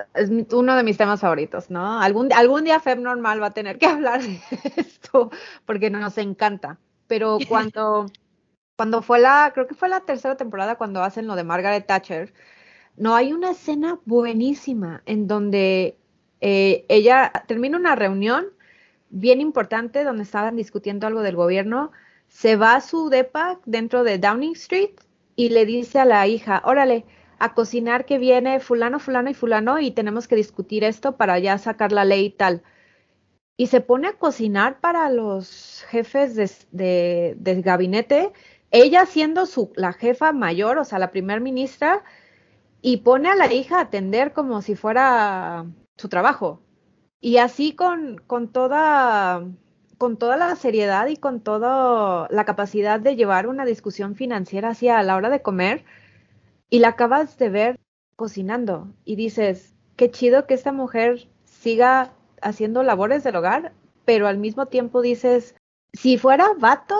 [0.54, 2.02] uno de mis temas favoritos, ¿no?
[2.02, 4.40] Algún, algún día Feb Normal va a tener que hablar de
[4.78, 5.30] esto
[5.66, 8.06] porque nos encanta, pero cuando
[8.78, 12.34] cuando fue la, creo que fue la tercera temporada cuando hacen lo de Margaret Thatcher,
[12.96, 15.98] no hay una escena buenísima en donde
[16.40, 18.53] eh, ella termina una reunión
[19.14, 21.92] bien importante donde estaban discutiendo algo del gobierno,
[22.28, 24.90] se va a su depa dentro de Downing Street
[25.36, 27.06] y le dice a la hija, órale,
[27.38, 31.58] a cocinar que viene fulano, fulano y fulano y tenemos que discutir esto para ya
[31.58, 32.64] sacar la ley y tal.
[33.56, 36.36] Y se pone a cocinar para los jefes
[36.72, 38.32] de, gabinete
[38.72, 42.04] ella siendo su, la jefa mayor, o sea, la primer ministra,
[42.82, 46.63] y pone a la hija a atender como si fuera su trabajo.
[47.24, 49.48] Y así con, con toda
[49.98, 55.02] con toda la seriedad y con toda la capacidad de llevar una discusión financiera hacia
[55.04, 55.86] la hora de comer,
[56.70, 57.80] y la acabas de ver
[58.18, 63.72] cocinando, y dices, qué chido que esta mujer siga haciendo labores del hogar,
[64.04, 65.56] pero al mismo tiempo dices,
[65.94, 67.00] si fuera vato,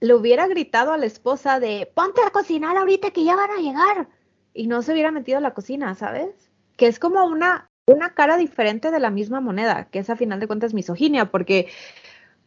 [0.00, 3.60] le hubiera gritado a la esposa de ponte a cocinar ahorita que ya van a
[3.60, 4.08] llegar
[4.52, 6.50] y no se hubiera metido a la cocina, ¿sabes?
[6.76, 10.40] Que es como una, una cara diferente de la misma moneda, que es a final
[10.40, 11.68] de cuentas misoginia, porque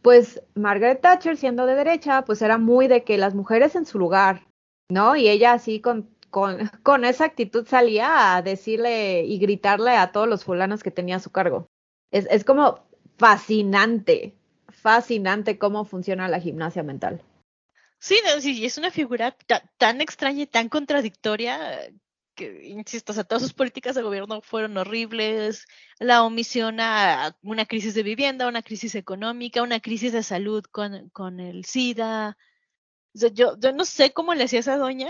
[0.02, 4.00] pues Margaret Thatcher siendo de derecha, pues era muy de que las mujeres en su
[4.00, 4.48] lugar,
[4.90, 5.16] ¿no?
[5.16, 6.60] Y ella así con, con,
[7.06, 11.32] esa actitud salía a decirle y gritarle a todos los fulanos que tenía a su
[11.32, 11.68] cargo.
[12.12, 12.80] Es, es como
[13.18, 14.36] fascinante,
[14.70, 17.22] fascinante cómo funciona la gimnasia mental.
[18.00, 21.92] Sí, no, sí, es una figura ta- tan extraña y tan contradictoria
[22.40, 25.68] que, insisto, o sea, todas sus políticas de gobierno fueron horribles,
[26.00, 31.10] la omisión a una crisis de vivienda, una crisis económica, una crisis de salud con,
[31.10, 32.38] con el SIDA.
[33.14, 35.10] O sea, yo, yo no sé cómo le hacía esa doña,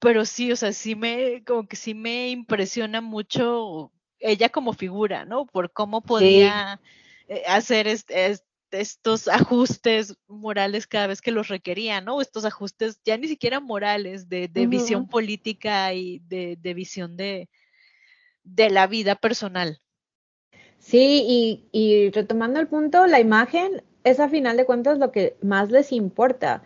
[0.00, 5.24] pero sí, o sea, sí me, como que sí me impresiona mucho ella como figura,
[5.24, 5.46] ¿no?
[5.46, 6.80] Por cómo podía
[7.28, 12.20] eh, hacer este, este estos ajustes morales cada vez que los requerían, ¿no?
[12.20, 17.48] Estos ajustes ya ni siquiera morales, de, de visión política y de, de visión de,
[18.44, 19.80] de la vida personal.
[20.78, 25.36] Sí, y, y retomando el punto, la imagen es a final de cuentas lo que
[25.42, 26.62] más les importa.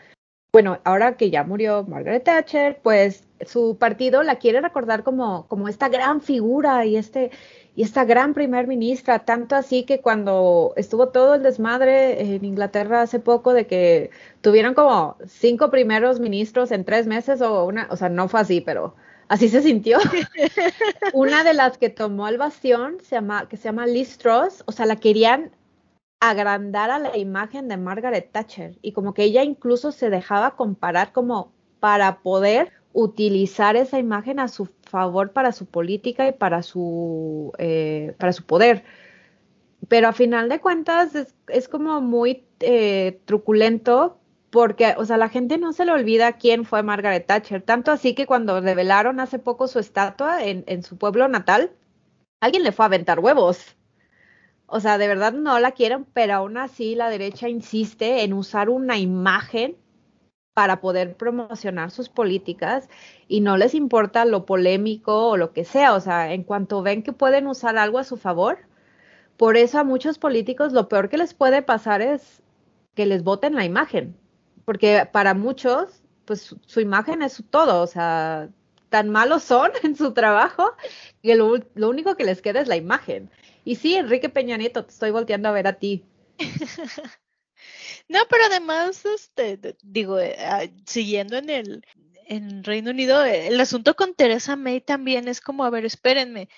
[0.55, 5.67] Bueno, ahora que ya murió Margaret Thatcher, pues su partido la quiere recordar como, como
[5.67, 7.33] esta gran figura y, este,
[7.75, 13.03] y esta gran primer ministra, tanto así que cuando estuvo todo el desmadre en Inglaterra
[13.03, 14.11] hace poco de que
[14.43, 18.61] tuvieron como cinco primeros ministros en tres meses o una, o sea, no fue así,
[18.61, 18.95] pero
[19.27, 19.99] así se sintió.
[21.14, 24.71] una de las que tomó el bastión se llama, que se llama Liz Truss, o
[24.71, 25.51] sea, la querían
[26.31, 31.13] agrandar a la imagen de Margaret Thatcher y como que ella incluso se dejaba comparar
[31.13, 37.53] como para poder utilizar esa imagen a su favor para su política y para su,
[37.59, 38.85] eh, para su poder.
[39.89, 44.19] Pero a final de cuentas es, es como muy eh, truculento
[44.51, 47.63] porque, o sea, la gente no se le olvida quién fue Margaret Thatcher.
[47.63, 51.73] Tanto así que cuando revelaron hace poco su estatua en, en su pueblo natal,
[52.41, 53.77] alguien le fue a aventar huevos.
[54.66, 58.70] O sea, de verdad no la quieren, pero aún así la derecha insiste en usar
[58.70, 59.77] una imagen
[60.55, 62.88] para poder promocionar sus políticas
[63.29, 65.94] y no les importa lo polémico o lo que sea.
[65.94, 68.59] O sea, en cuanto ven que pueden usar algo a su favor,
[69.37, 72.42] por eso a muchos políticos lo peor que les puede pasar es
[72.94, 74.16] que les voten la imagen.
[74.64, 77.83] Porque para muchos, pues su, imagen es su todo.
[77.83, 78.48] O sea,
[78.90, 80.72] tan malos son en su trabajo
[81.22, 83.31] que lo único que les queda es la imagen.
[83.64, 86.05] Y sí, Enrique Peña Nieto, te estoy volteando a ver a ti.
[88.09, 91.87] No, pero además, este, digo, eh, ah, siguiendo en el
[92.27, 96.48] en Reino Unido, eh, el asunto con Teresa May también es como, a ver, espérenme,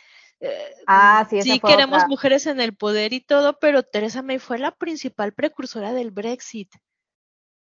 [0.41, 2.09] eh, Ah, sí, sí queremos otra.
[2.09, 6.73] mujeres en el poder y todo, pero Teresa May fue la principal precursora del Brexit.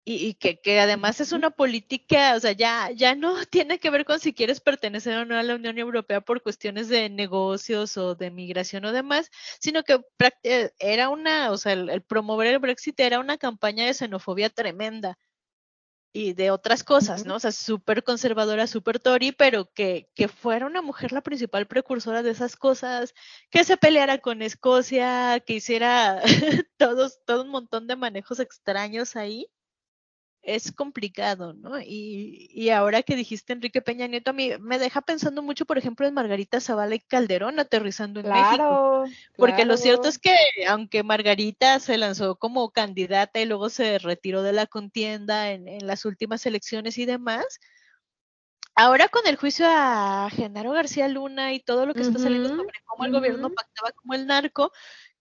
[0.04, 3.90] Y, y que, que además es una política, o sea, ya, ya no tiene que
[3.90, 7.96] ver con si quieres pertenecer o no a la Unión Europea por cuestiones de negocios
[7.96, 10.00] o de migración o demás, sino que
[10.42, 14.50] eh, era una, o sea, el, el promover el Brexit era una campaña de xenofobia
[14.50, 15.18] tremenda
[16.12, 17.36] y de otras cosas, ¿no?
[17.36, 22.22] O sea, súper conservadora, súper Tory, pero que, que fuera una mujer la principal precursora
[22.22, 23.14] de esas cosas,
[23.50, 26.20] que se peleara con Escocia, que hiciera
[26.78, 29.46] todos, todo un montón de manejos extraños ahí,
[30.42, 31.80] es complicado, ¿no?
[31.80, 35.76] Y, y ahora que dijiste Enrique Peña Nieto, a mí me deja pensando mucho, por
[35.76, 38.54] ejemplo, en Margarita Zavala y Calderón aterrizando en México.
[38.54, 39.04] Claro.
[39.36, 40.34] Porque lo cierto es que
[40.68, 45.86] aunque Margarita se lanzó como candidata y luego se retiró de la contienda en, en
[45.86, 47.60] las últimas elecciones y demás,
[48.74, 52.80] ahora con el juicio a Genaro García Luna y todo lo que está saliendo sobre
[52.86, 54.72] cómo el gobierno pactaba como el narco,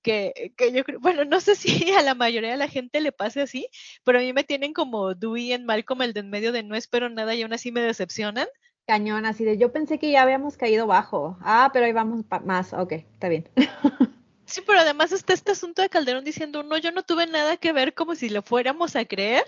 [0.02, 3.12] que, que yo creo, bueno, no sé si a la mayoría de la gente le
[3.12, 3.68] pase así,
[4.04, 6.76] pero a mí me tienen como Dewey en Malcolm, el de en medio de no
[6.76, 8.48] espero nada y aún así me decepcionan.
[8.88, 11.38] Cañón, así de yo pensé que ya habíamos caído bajo.
[11.42, 12.74] Ah, pero ahí vamos más.
[12.74, 13.50] Ok, está bien.
[14.50, 17.72] Sí, pero además está este asunto de Calderón diciendo, no, yo no tuve nada que
[17.72, 19.46] ver como si lo fuéramos a creer.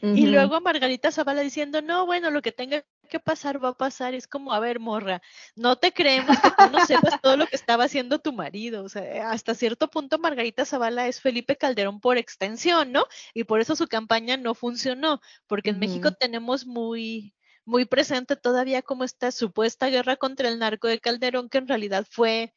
[0.00, 4.14] Y luego Margarita Zavala diciendo, no, bueno, lo que tenga que pasar va a pasar.
[4.14, 5.20] Es como, a ver, morra,
[5.56, 8.84] no te creemos que tú no sepas todo lo que estaba haciendo tu marido.
[8.84, 13.06] O sea, hasta cierto punto Margarita Zavala es Felipe Calderón por extensión, ¿no?
[13.34, 18.80] Y por eso su campaña no funcionó, porque en México tenemos muy muy presente todavía
[18.80, 22.54] como esta supuesta guerra contra el narco de Calderón, que en realidad fue,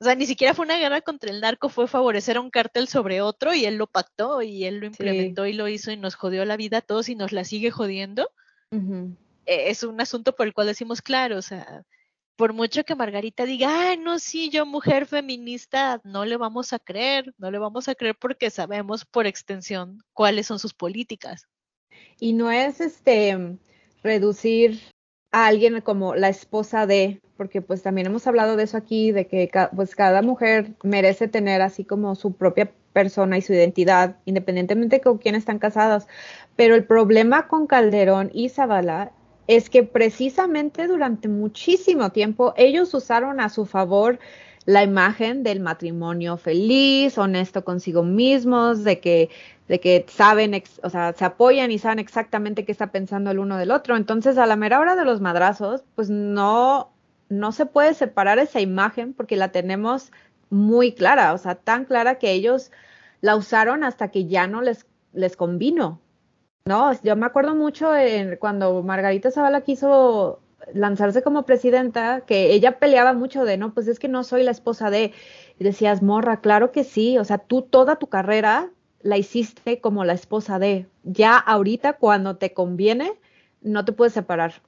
[0.00, 2.88] o sea, ni siquiera fue una guerra contra el narco, fue favorecer a un cártel
[2.88, 4.86] sobre otro y él lo pactó y él lo Sí.
[4.86, 7.70] implementó y lo hizo y nos jodió la vida a todos y nos la sigue
[7.70, 8.30] jodiendo.
[8.70, 9.10] Eh,
[9.48, 11.82] es un asunto por el cual decimos, claro, o sea,
[12.36, 16.78] por mucho que Margarita diga, ay, no, sí, yo mujer feminista, no le vamos a
[16.78, 21.48] creer, no le vamos a creer porque sabemos por extensión cuáles son sus políticas.
[22.20, 23.58] Y no es este
[24.02, 24.80] reducir
[25.32, 29.26] a alguien como la esposa de, porque pues también hemos hablado de eso aquí, de
[29.26, 35.00] que pues cada mujer merece tener así como su propia persona y su identidad, independientemente
[35.00, 36.06] con quién están casadas.
[36.56, 39.12] Pero el problema con Calderón y Zavala
[39.48, 44.20] es que precisamente durante muchísimo tiempo ellos usaron a su favor
[44.66, 49.30] la imagen del matrimonio feliz, honesto consigo mismos, de que
[49.66, 53.58] de que saben, o sea, se apoyan y saben exactamente qué está pensando el uno
[53.58, 53.96] del otro.
[53.96, 56.90] Entonces, a la mera hora de los madrazos, pues no,
[57.28, 60.10] no se puede separar esa imagen porque la tenemos
[60.50, 62.70] muy clara, o sea, tan clara que ellos
[63.20, 66.00] la usaron hasta que ya no les, les convino.
[66.68, 70.40] No, yo me acuerdo mucho en- cuando Margarita Zavala quiso
[70.74, 74.50] lanzarse como presidenta, que ella peleaba mucho de, no, pues es que no soy la
[74.50, 75.12] esposa de,
[75.58, 80.04] y decías, morra, claro que sí, o sea, tú toda tu carrera la hiciste como
[80.04, 83.12] la esposa de, ya ahorita cuando te conviene,
[83.62, 84.62] no te puedes separar.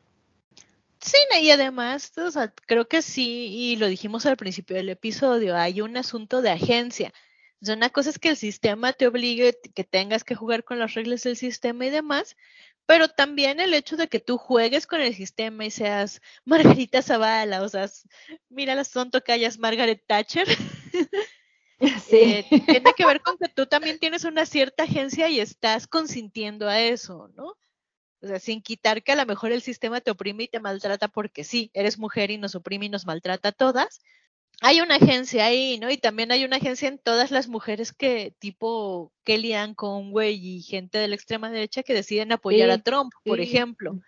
[1.01, 5.57] Sí, y además, o sea, creo que sí, y lo dijimos al principio del episodio,
[5.57, 7.13] hay un asunto de agencia.
[7.62, 10.79] O sea, una cosa es que el sistema te obligue, que tengas que jugar con
[10.79, 12.37] las reglas del sistema y demás,
[12.87, 17.62] pero también el hecho de que tú juegues con el sistema y seas Margarita Zavala,
[17.62, 17.88] o sea,
[18.49, 20.49] mira las tonto que hayas Margaret Thatcher,
[21.81, 26.68] eh, tiene que ver con que tú también tienes una cierta agencia y estás consintiendo
[26.68, 27.57] a eso, ¿no?
[28.23, 31.09] O sea, sin quitar que a lo mejor el sistema te oprime y te maltrata
[31.09, 34.03] porque sí, eres mujer y nos oprime y nos maltrata a todas.
[34.62, 35.90] Hay una agencia ahí, ¿no?
[35.90, 40.99] Y también hay una agencia en todas las mujeres que, tipo Kellyanne Conway y gente
[40.99, 43.44] de la extrema derecha que deciden apoyar a Trump, por sí.
[43.44, 43.99] ejemplo.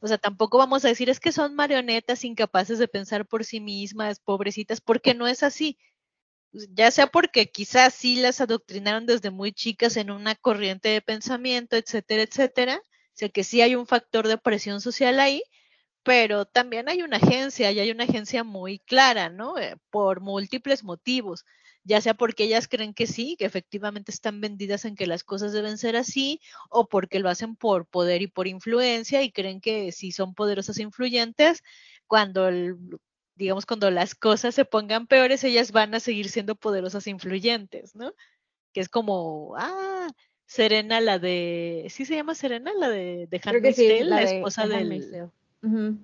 [0.00, 3.60] O sea, tampoco vamos a decir es que son marionetas incapaces de pensar por sí
[3.60, 5.78] mismas, pobrecitas, porque no es así.
[6.52, 11.76] Ya sea porque quizás sí las adoctrinaron desde muy chicas en una corriente de pensamiento,
[11.76, 12.82] etcétera, etcétera.
[12.84, 15.42] O sea, que sí hay un factor de presión social ahí,
[16.02, 19.58] pero también hay una agencia y hay una agencia muy clara, ¿no?
[19.58, 21.44] Eh, por múltiples motivos,
[21.84, 25.52] ya sea porque ellas creen que sí, que efectivamente están vendidas en que las cosas
[25.52, 29.92] deben ser así, o porque lo hacen por poder y por influencia y creen que
[29.92, 31.62] si son poderosas e influyentes,
[32.06, 32.76] cuando el-
[33.34, 37.94] digamos, cuando las cosas se pongan peores, ellas van a seguir siendo poderosas e influyentes,
[37.96, 38.12] ¿no?
[38.72, 40.08] Que es como, ah,
[40.46, 42.72] Serena, la de, ¿sí se llama Serena?
[42.78, 44.98] La de, de Handmaid's sí, la esposa de del,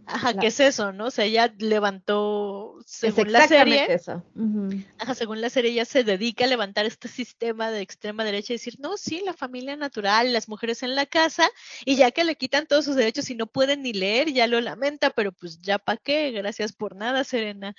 [0.07, 1.07] Ajá, La- ¿qué es eso, no?
[1.07, 4.23] O sea, ella levantó, es según la serie, eso.
[4.35, 4.69] Ujú.
[4.99, 8.57] ajá, según la serie, ella se dedica a levantar este sistema de extrema derecha y
[8.57, 11.49] decir, no, sí, la familia natural, las mujeres en la casa,
[11.85, 14.61] y ya que le quitan todos sus derechos y no pueden ni leer, ya lo
[14.61, 17.75] lamenta, pero pues ya pa' qué, gracias por nada, Serena.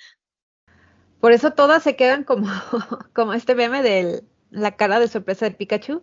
[1.20, 2.46] Por eso todas se quedan como,
[3.14, 6.02] como este meme de la cara de sorpresa de Pikachu.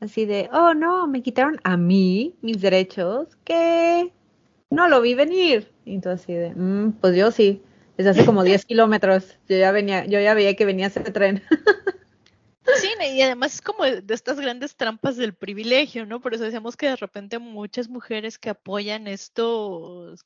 [0.00, 4.12] Así de, oh no, me quitaron a mí mis derechos, que
[4.72, 5.70] no lo vi venir.
[5.84, 7.62] Y entonces así de, "Mm, pues yo sí,
[7.96, 11.42] desde hace como 10 kilómetros, yo ya venía, yo ya veía que venía ese tren.
[12.80, 16.20] Sí, y además es como de de estas grandes trampas del privilegio, ¿no?
[16.20, 20.24] Por eso decíamos que de repente muchas mujeres que apoyan estos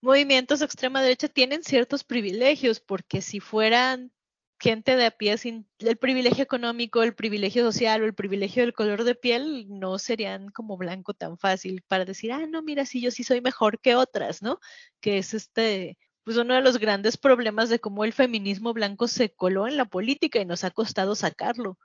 [0.00, 4.10] movimientos de extrema derecha tienen ciertos privilegios, porque si fueran
[4.60, 8.74] gente de a pie sin el privilegio económico, el privilegio social o el privilegio del
[8.74, 13.00] color de piel, no serían como blanco tan fácil para decir, ah, no, mira, sí,
[13.00, 14.60] yo sí soy mejor que otras, ¿no?
[15.00, 19.34] Que es este, pues uno de los grandes problemas de cómo el feminismo blanco se
[19.34, 21.78] coló en la política y nos ha costado sacarlo.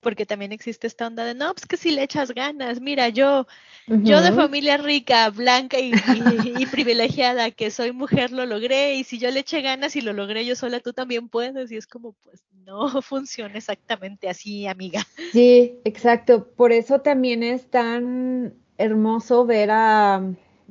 [0.00, 3.46] Porque también existe esta onda de, no, pues que si le echas ganas, mira, yo,
[3.86, 9.04] yo de familia rica, blanca y, y- y privilegiada, que soy mujer, lo logré, y
[9.04, 11.86] si yo le eché ganas y lo logré yo sola, tú también puedes, y es
[11.86, 15.06] como, pues no funciona exactamente así, amiga.
[15.32, 16.48] Sí, exacto.
[16.56, 20.22] Por eso también es tan hermoso ver a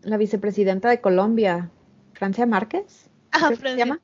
[0.02, 1.72] la vicepresidenta de Colombia,
[2.14, 3.86] Francia Márquez, Ah, que se Francia.
[3.86, 4.02] llama.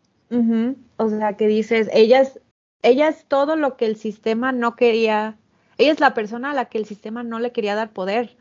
[0.98, 2.40] O sea, que dices, ella es,
[2.86, 5.38] ella es todo lo que el sistema no quería,
[5.78, 8.38] ella es la persona a la que el sistema no le quería dar poder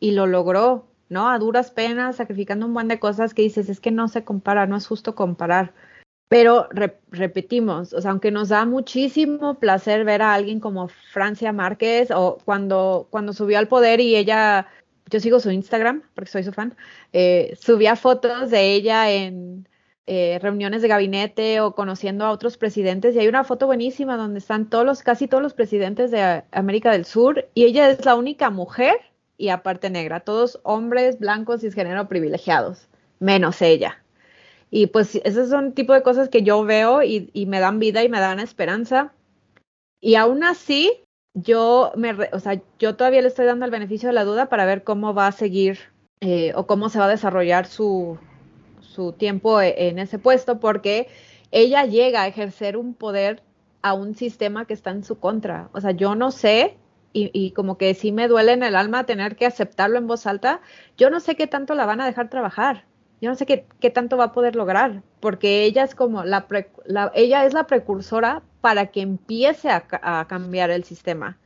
[0.00, 1.30] y lo logró, ¿no?
[1.30, 4.66] A duras penas, sacrificando un buen de cosas que dices, es que no se compara,
[4.66, 5.72] no es justo comparar.
[6.28, 11.52] Pero re- repetimos, o sea, aunque nos da muchísimo placer ver a alguien como Francia
[11.52, 14.66] Márquez o cuando, cuando subió al poder y ella,
[15.10, 16.76] yo sigo su Instagram porque soy su fan,
[17.12, 19.68] eh, subía fotos de ella en
[20.06, 24.38] eh, reuniones de gabinete o conociendo a otros presidentes y hay una foto buenísima donde
[24.38, 28.50] están todos casi todos los presidentes de América del Sur y ella es la única
[28.50, 28.96] mujer
[29.38, 32.86] y aparte negra, todos hombres blancos y género privilegiados,
[33.18, 34.02] menos ella.
[34.70, 38.08] Y pues esos son tipo de cosas que yo veo y, me dan vida y
[38.10, 39.12] me dan esperanza.
[40.00, 40.92] Y aún así,
[41.32, 44.66] yo me, o sea, yo todavía le estoy dando el beneficio de la duda para
[44.66, 45.78] ver cómo va a seguir
[46.20, 48.18] eh, o cómo se va a desarrollar su,
[48.94, 51.08] su tiempo e- en ese puesto, porque
[51.50, 53.42] ella llega a ejercer un poder
[53.82, 55.68] a un sistema que está en su contra.
[55.72, 56.76] O sea, yo no sé,
[57.12, 60.26] y, y como que sí me duele en el alma tener que aceptarlo en voz
[60.26, 60.60] alta,
[60.96, 62.84] yo no sé qué tanto la van a dejar trabajar.
[63.20, 66.46] Yo no sé qué, qué tanto va a poder lograr, porque ella es como la,
[66.48, 71.38] pre- la- ella es la precursora para que empiece a, a cambiar el sistema.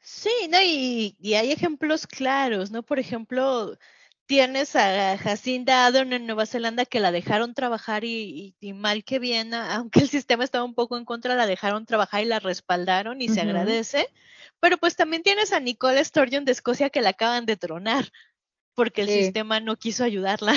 [0.00, 0.58] Sí, ¿no?
[0.62, 2.82] Y, y hay ejemplos claros, ¿no?
[2.82, 3.76] Por ejemplo,
[4.32, 9.04] tienes a Jacinda Ardern en Nueva Zelanda que la dejaron trabajar y, y- y mal
[9.04, 12.38] que bien, aunque el sistema estaba un poco en contra, la dejaron trabajar y la
[12.38, 14.08] respaldaron y se agradece.
[14.58, 18.10] Pero pues también tienes a Nicole Sturgeon de Escocia que la acaban de tronar
[18.72, 19.22] porque el Sí.
[19.24, 20.54] sistema no quiso ayudarla.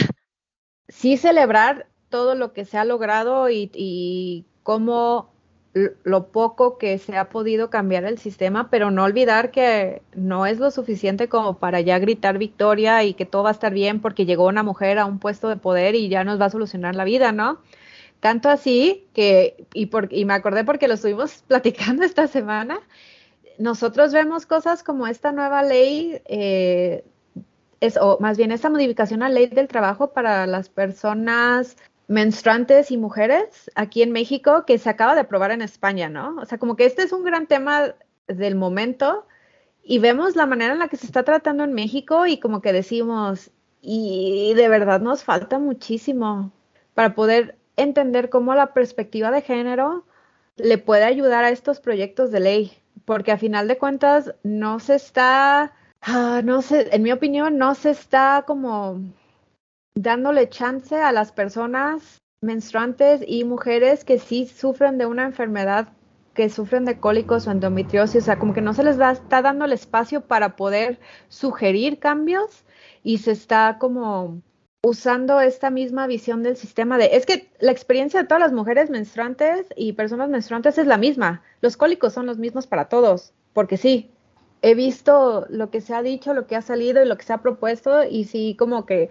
[0.87, 5.34] sí celebrar todo lo que se ha logrado y, y cómo
[6.03, 10.57] lo poco que se ha podido cambiar el sistema, pero no olvidar que no es
[10.57, 14.25] lo suficiente como para ya gritar victoria y que todo va a estar bien porque
[14.25, 17.03] llegó una mujer a un puesto de poder y ya nos va a solucionar la
[17.03, 17.59] vida, ¿no?
[18.21, 22.79] Tanto así que, y, por, y me acordé porque lo estuvimos platicando esta semana,
[23.59, 27.03] nosotros vemos cosas como esta nueva ley eh,
[27.99, 31.75] o más bien esta modificación a la ley del trabajo para las personas
[32.07, 36.35] menstruantes y mujeres aquí en México que se acaba de aprobar en España, ¿no?
[36.41, 37.95] O sea, como que este es un gran tema
[38.27, 39.25] del momento
[39.83, 42.73] y vemos la manera en la que se está tratando en México y como que
[42.73, 43.51] decimos,
[43.81, 46.51] y de verdad nos falta muchísimo
[46.93, 50.05] para poder entender cómo la perspectiva de género
[50.57, 52.71] le puede ayudar a estos proyectos de ley,
[53.05, 55.73] porque a final de cuentas no se está
[56.07, 59.01] Ah, no sé, en mi opinión, no se está como
[59.95, 65.87] dándole chance a las personas menstruantes y mujeres que sí sufren de una enfermedad,
[66.33, 69.41] que sufren de cólicos o endometriosis, o sea, como que no se les da, está
[69.41, 72.65] dando el espacio para poder sugerir cambios
[73.03, 74.41] y se está como
[74.83, 78.89] usando esta misma visión del sistema de, es que la experiencia de todas las mujeres
[78.89, 83.77] menstruantes y personas menstruantes es la misma, los cólicos son los mismos para todos, porque
[83.77, 84.11] sí,
[84.61, 87.33] he visto lo que se ha dicho, lo que ha salido y lo que se
[87.33, 89.09] ha propuesto y sí como que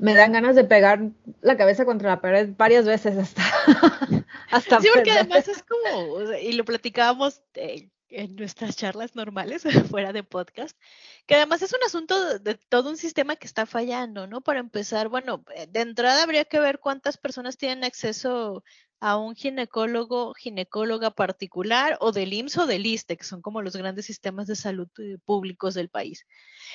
[0.00, 1.00] me dan ganas de pegar
[1.42, 3.42] la cabeza contra la pared varias veces hasta
[4.50, 5.12] hasta Sí, porque perder.
[5.12, 10.24] además es como, o sea, y lo platicábamos eh, en nuestras charlas normales, fuera de
[10.24, 10.78] podcast,
[11.26, 14.40] que además es un asunto de, de todo un sistema que está fallando, ¿no?
[14.42, 18.64] Para empezar, bueno, eh, de entrada habría que ver cuántas personas tienen acceso
[19.00, 23.74] a un ginecólogo, ginecóloga particular, o del IMSS o del ISSSTE, que son como los
[23.74, 26.26] grandes sistemas de salud eh, públicos del país.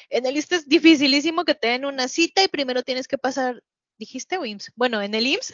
[0.10, 3.64] En el ISSSTE es dificilísimo que te den una cita y primero tienes que pasar,
[4.00, 4.72] ¿dijiste o IMSS?
[4.76, 5.54] Bueno, en el IMSS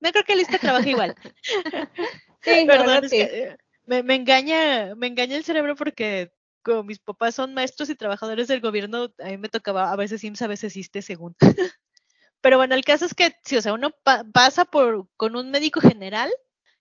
[0.00, 1.14] Me creo que lista trabaja igual.
[2.44, 3.56] Sí, Perdón, es que, eh,
[3.86, 8.48] me, me engaña, me engaña el cerebro porque como mis papás son maestros y trabajadores
[8.48, 11.36] del gobierno, a mí me tocaba a veces IMSS, a veces ISSSTE, según.
[12.42, 15.50] Pero bueno, el caso es que si, o sea, uno pa- pasa por con un
[15.50, 16.30] médico general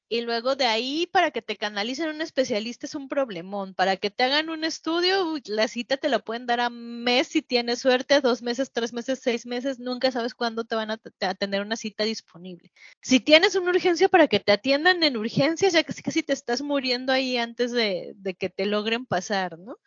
[0.10, 3.74] y luego de ahí para que te canalicen un especialista es un problemón.
[3.76, 7.42] Para que te hagan un estudio, la cita te la pueden dar a mes si
[7.42, 11.36] tienes suerte, dos meses, tres meses, seis meses, nunca sabes cuándo te van a, a
[11.36, 12.72] tener una cita disponible.
[13.02, 16.62] Si tienes una urgencia para que te atiendan en urgencias, ya casi casi te estás
[16.62, 19.78] muriendo ahí antes de, de que te logren pasar, ¿no?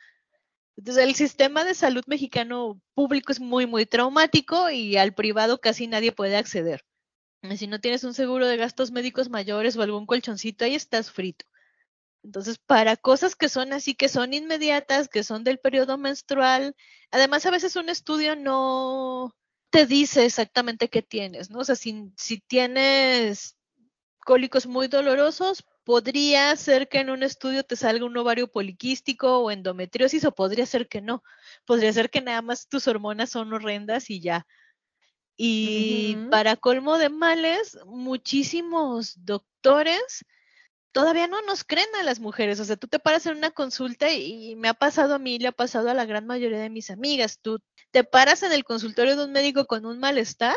[0.77, 5.87] Entonces, el sistema de salud mexicano público es muy, muy traumático y al privado casi
[5.87, 6.85] nadie puede acceder.
[7.57, 11.45] Si no tienes un seguro de gastos médicos mayores o algún colchoncito, ahí estás frito.
[12.25, 16.75] Entonces, para cosas que son así, que son inmediatas, que son del periodo menstrual,
[17.11, 19.35] además a veces un estudio no
[19.68, 21.59] te dice exactamente qué tienes, ¿no?
[21.59, 23.59] O sea, si, si tienes
[24.25, 29.51] cólicos muy dolorosos, podría ser que en un estudio te salga un ovario poliquístico o
[29.51, 31.22] endometriosis, o podría ser que no.
[31.64, 34.47] Podría ser que nada más tus hormonas son horrendas y ya.
[35.37, 40.24] Y para colmo de males, muchísimos doctores
[40.93, 42.61] todavía no nos creen a las mujeres.
[42.61, 45.39] O sea, tú te paras en una consulta y, y me ha pasado a mí,
[45.39, 47.41] le ha pasado a la gran mayoría de mis amigas.
[47.43, 47.59] Tú
[47.91, 50.57] te paras en el consultorio de un médico con un malestar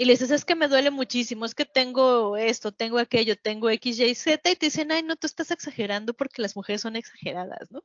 [0.00, 3.68] y le dices, es que me duele muchísimo, es que tengo esto, tengo aquello, tengo
[3.70, 6.96] X, Y, Z, y te dicen, ay, no, tú estás exagerando porque las mujeres son
[6.96, 7.82] exageradas, ¿no?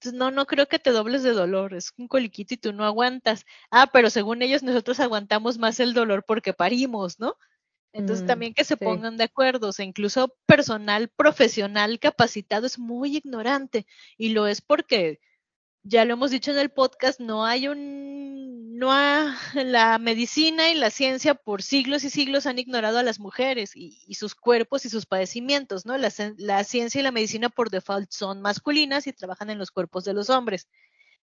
[0.00, 2.84] Entonces, no, no creo que te dobles de dolor, es un coliquito y tú no
[2.84, 3.46] aguantas.
[3.70, 7.36] Ah, pero según ellos, nosotros aguantamos más el dolor porque parimos, ¿no?
[7.92, 8.78] Entonces Mm, también que se sí.
[8.78, 13.86] pongan de acuerdo, o sea, incluso personal profesional capacitado es muy ignorante
[14.18, 15.20] y lo es porque
[15.84, 20.74] ya lo hemos dicho en el podcast, no hay un, no ha, la medicina y
[20.74, 24.90] la ciencia por siglos y siglos han ignorado a las mujeres y, sus cuerpos y
[24.90, 25.96] sus padecimientos, ¿no?
[25.98, 29.70] La, cien- la ciencia y la medicina por default son masculinas y trabajan en los
[29.70, 30.68] cuerpos de los hombres.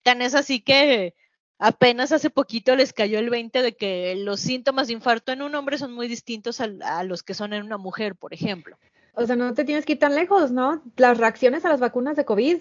[0.03, 1.15] Tan es así que
[1.57, 5.55] apenas hace poquito les cayó el 20 de que los síntomas de infarto en un
[5.55, 8.77] hombre son muy distintos al- a, los que son en una mujer, por ejemplo.
[9.13, 10.81] O sea, no te tienes que ir tan lejos, ¿no?
[10.97, 12.59] Las reacciones a las vacunas de COVID.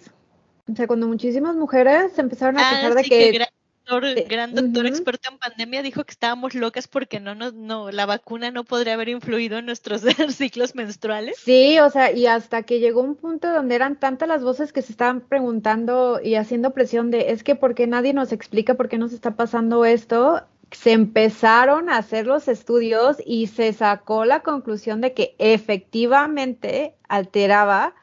[0.70, 3.48] O sea, cuando muchísimas mujeres se empezaron a Ah, quejar de sí, que, gran
[3.84, 7.90] doctor, de- gran doctor experto en pandemia dijo que estábamos locas porque no, no, no,
[7.90, 10.02] la vacuna no podría haber influido en nuestros
[10.36, 11.36] ciclos menstruales.
[11.38, 14.82] Sí, o sea, y hasta que llegó un punto donde eran tantas las voces que
[14.82, 18.88] se estaban preguntando y haciendo presión de, es que ¿por qué nadie nos explica por
[18.88, 20.42] qué nos está pasando esto?
[20.70, 27.94] Se empezaron a hacer los estudios y se sacó la conclusión de que efectivamente alteraba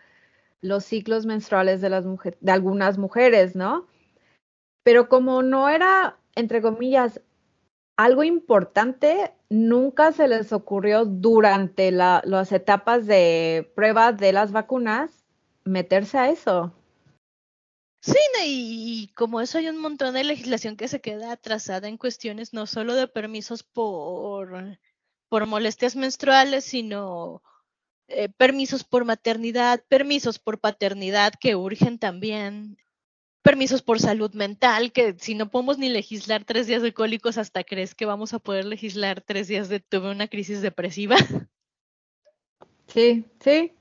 [0.61, 3.87] los ciclos menstruales de las mujeres, de algunas mujeres, ¿no?
[4.83, 7.21] Pero como no era, entre comillas,
[7.97, 15.25] algo importante, nunca se les ocurrió durante la- las etapas de prueba de las vacunas
[15.65, 16.73] meterse a eso.
[18.01, 22.53] Sí, y, como eso hay un montón de legislación que se queda atrasada en cuestiones
[22.53, 24.47] no solo de permisos por
[25.47, 27.41] molestias menstruales, sino
[28.09, 32.77] eh, permisos por maternidad, permisos por paternidad que urgen también,
[33.41, 37.63] permisos por salud mental, que si no podemos ni legislar tres días de cólicos, hasta
[37.63, 41.15] crees que vamos a poder legislar tres días de tuve una crisis depresiva.
[42.87, 43.73] Sí, sí.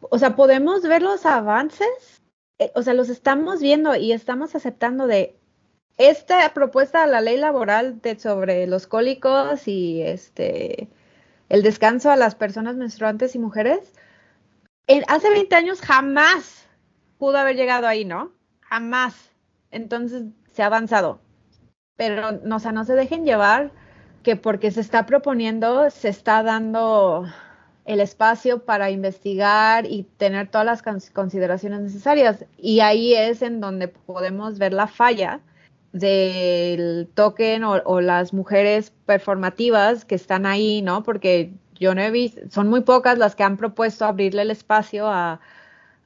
[0.00, 2.22] O sea, podemos ver los avances,
[2.60, 5.36] eh, o sea, los estamos viendo y estamos aceptando de
[5.98, 10.88] esta propuesta de la ley laboral sobre los cólicos y este
[11.52, 13.92] el descanso a las personas menstruantes y mujeres.
[15.06, 16.66] Hace 20 años jamás
[17.18, 18.32] pudo haber llegado ahí, ¿no?
[18.62, 19.14] Jamás.
[19.70, 21.20] Entonces se ha avanzado.
[21.96, 23.70] Pero no, o sea, no se dejen llevar
[24.22, 27.26] que porque se está proponiendo, se está dando
[27.84, 32.46] el espacio para investigar y tener todas las cons- consideraciones necesarias.
[32.56, 35.40] Y ahí es en donde podemos ver la falla
[35.92, 41.02] del token o, las mujeres performativas que están ahí, ¿no?
[41.02, 45.06] Porque yo no he visto, son muy pocas las que han propuesto abrirle el espacio
[45.08, 45.40] a,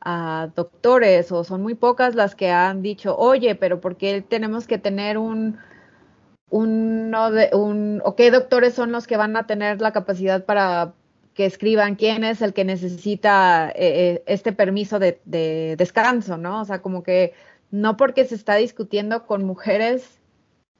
[0.01, 4.66] a doctores o son muy pocas las que han dicho, oye, pero ¿por qué tenemos
[4.66, 5.59] que tener un,
[6.51, 10.95] de- un, o qué doctores son los que van a tener la capacidad para
[11.34, 13.74] que escriban quién es el que necesita eh,
[14.14, 16.62] eh, este permiso de, de descanso, ¿no?
[16.62, 17.34] O sea, como que
[17.71, 20.21] no porque se está discutiendo con mujeres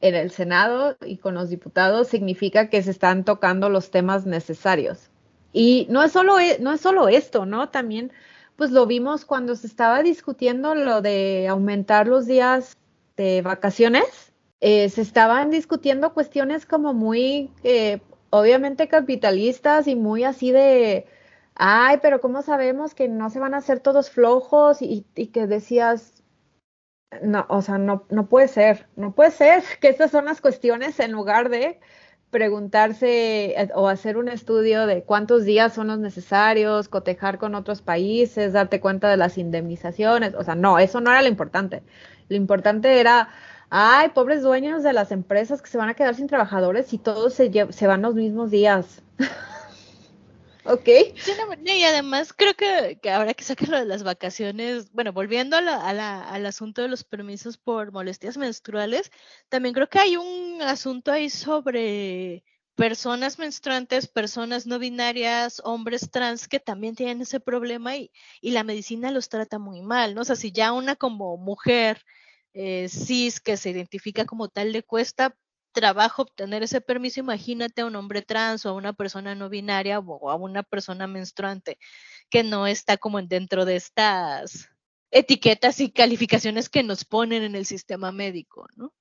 [0.01, 5.11] en el Senado y con los diputados significa que se están tocando los temas necesarios.
[5.53, 7.70] Y no es solo, e- no es solo esto, ¿no?
[7.70, 8.12] También,
[8.57, 12.76] pues lo vimos cuando se estaba discutiendo lo de aumentar los días
[13.16, 14.32] de vacaciones.
[14.61, 21.07] Eh, se estaban discutiendo cuestiones como muy, eh, obviamente capitalistas y muy así de,
[21.55, 24.82] ay, pero ¿cómo sabemos que no se van a hacer todos flojos?
[24.82, 26.15] Y, y que decías,
[27.22, 30.98] no, o sea, no, no puede ser, no puede ser que estas son las cuestiones
[31.00, 31.80] en lugar de
[32.30, 37.82] preguntarse eh, o hacer un estudio de cuántos días son los necesarios, cotejar con otros
[37.82, 41.82] países, darte cuenta de las indemnizaciones, o sea, no, eso no era lo importante.
[42.28, 43.28] Lo importante era,
[43.70, 47.34] ay, pobres dueños de las empresas que se van a quedar sin trabajadores y todos
[47.34, 49.02] se, se van los mismos días.
[50.68, 50.88] Ok.
[51.64, 56.28] Y además creo que, ahora que sacan lo de las vacaciones, bueno, volviendo a la,
[56.28, 59.10] al asunto de los permisos por molestias menstruales,
[59.48, 62.44] también creo que hay un asunto ahí sobre
[62.74, 68.10] personas menstruantes, personas no binarias, hombres trans que también tienen ese problema y,
[68.40, 70.22] y la medicina los trata muy mal, ¿no?
[70.22, 72.02] O sea, si ya una como mujer
[72.52, 75.36] eh, cis que se identifica como tal le cuesta
[75.76, 79.98] trabajo obtener ese permiso, imagínate a un hombre trans o a una persona no binaria
[79.98, 81.78] o a una persona menstruante
[82.30, 84.70] que no está como dentro de estas
[85.10, 88.94] etiquetas y calificaciones que nos ponen en el sistema médico, ¿no?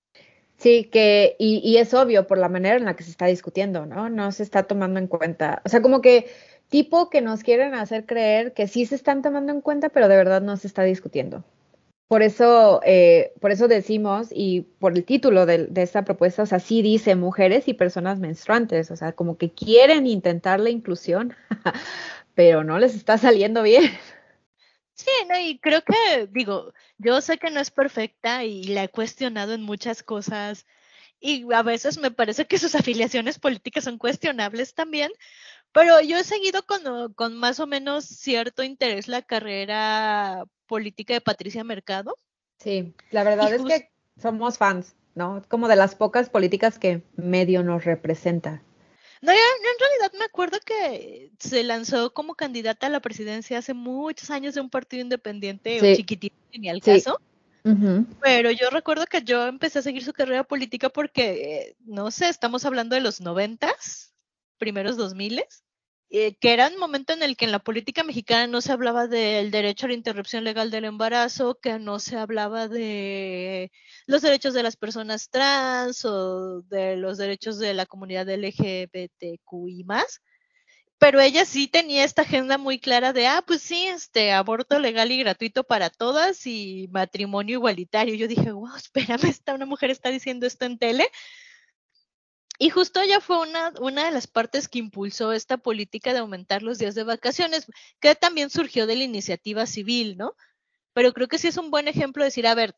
[0.57, 3.85] Sí, que, y, y, es obvio por la manera en la que se está discutiendo,
[3.85, 4.09] ¿no?
[4.09, 5.61] No se está tomando en cuenta.
[5.65, 6.27] O sea, como que
[6.69, 10.17] tipo que nos quieren hacer creer que sí se están tomando en cuenta, pero de
[10.17, 11.45] verdad no se está discutiendo.
[12.07, 16.59] Por eso, eh, por eso decimos, y por el título de, esta propuesta, o sea,
[16.59, 21.35] sí dice mujeres y personas menstruantes, o sea, como que quieren intentar la inclusión,
[22.35, 23.91] pero no les está saliendo bien.
[24.93, 28.89] Sí, no, y creo que, digo, yo sé que no es perfecta y la he
[28.89, 30.65] cuestionado en muchas cosas
[31.19, 35.11] y a veces me parece que sus afiliaciones políticas son cuestionables también,
[35.71, 41.21] pero yo he seguido con, con más o menos cierto interés la carrera política de
[41.21, 42.17] Patricia Mercado.
[42.59, 43.91] Sí, la verdad es que
[44.21, 45.43] somos fans, ¿no?
[45.49, 48.61] Como de las pocas políticas que medio nos representa.
[49.21, 53.73] No, yo, en realidad me acuerdo que se lanzó como candidata a la presidencia hace
[53.73, 57.19] muchos años de un partido independiente o chiquitito, ni al caso.
[58.21, 62.63] Pero yo recuerdo que yo empecé a seguir su carrera política porque, no sé, estamos
[62.65, 64.13] hablando de los noventas,
[64.59, 65.64] primeros dos miles.
[66.11, 69.07] Eh, que era un momento en el que en la política mexicana no se hablaba
[69.07, 73.71] del derecho a la interrupción legal del embarazo, que no se hablaba de
[74.05, 80.21] los derechos de las personas trans o de los derechos de la comunidad LGBTQI más.
[80.97, 85.11] Pero ella sí tenía esta agenda muy clara de, ah, pues sí, este aborto legal
[85.11, 88.15] y gratuito para todas y matrimonio igualitario.
[88.15, 91.09] Yo dije, wow, espérame, esta, una mujer está diciendo esto en tele.
[92.57, 96.63] Y justo ella fue una, una de las partes que impulsó esta política de aumentar
[96.63, 97.65] los días de vacaciones,
[97.99, 100.35] que también surgió de la iniciativa civil, ¿no?
[100.93, 102.73] Pero creo que sí es un buen ejemplo de decir, a ver,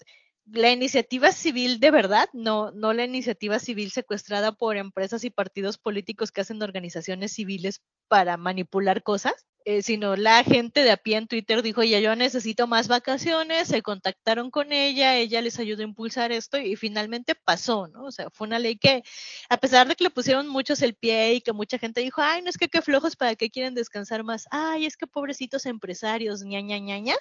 [0.51, 5.77] la iniciativa civil de verdad, no, no la iniciativa civil secuestrada por empresas y partidos
[5.77, 11.17] políticos que hacen organizaciones civiles para manipular cosas, eh, sino la gente de a pie
[11.17, 15.81] en Twitter dijo, ya yo necesito más vacaciones, se contactaron con ella, ella les ayudó
[15.81, 18.05] a impulsar esto y finalmente pasó, ¿no?
[18.05, 19.03] O sea, fue una ley que,
[19.49, 22.41] a pesar de que le pusieron muchos el pie y que mucha gente dijo, ay,
[22.41, 24.45] no es que qué flojos, ¿para qué quieren descansar más?
[24.51, 27.15] Ay, es que pobrecitos empresarios, ña, ña, ña, ña.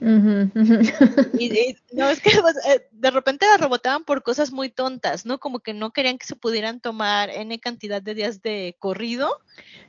[0.00, 5.38] Y, no, es que pues, eh, de repente la rebotaban por cosas muy tontas, ¿no?
[5.38, 9.40] Como que no querían que se pudieran tomar N cantidad de días de corrido.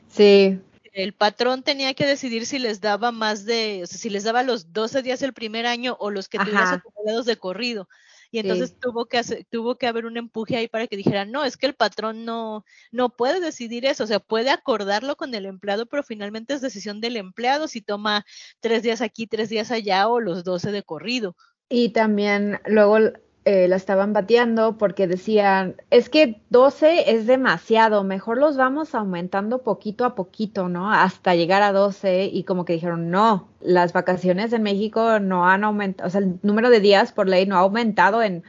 [0.10, 0.60] Sí
[0.94, 4.44] el patrón tenía que decidir si les daba más de, o sea, si les daba
[4.44, 7.90] los 12 días el primer año o los que tuvieras acumulados de corrido.
[8.34, 11.46] Y entonces tuvo que hacer, tuvo que haber un empuje ahí para que dijeran, no,
[11.46, 15.46] es que el patrón no, no puede decidir eso, o sea, puede acordarlo con el
[15.46, 18.26] empleado, pero finalmente es decisión del empleado si toma
[18.60, 21.36] tres días aquí, tres días allá o los 12 de corrido.
[21.70, 22.98] Y también luego
[23.46, 29.64] eh, la estaban bateando porque decían, es que 12 es demasiado, mejor los vamos aumentando
[29.64, 30.92] poquito a poquito, ¿no?
[30.94, 35.64] Hasta llegar a 12 y como que dijeron, no, las vacaciones en México no han
[35.66, 38.44] aumentado, o sea, el número de días por ley no ha aumentado en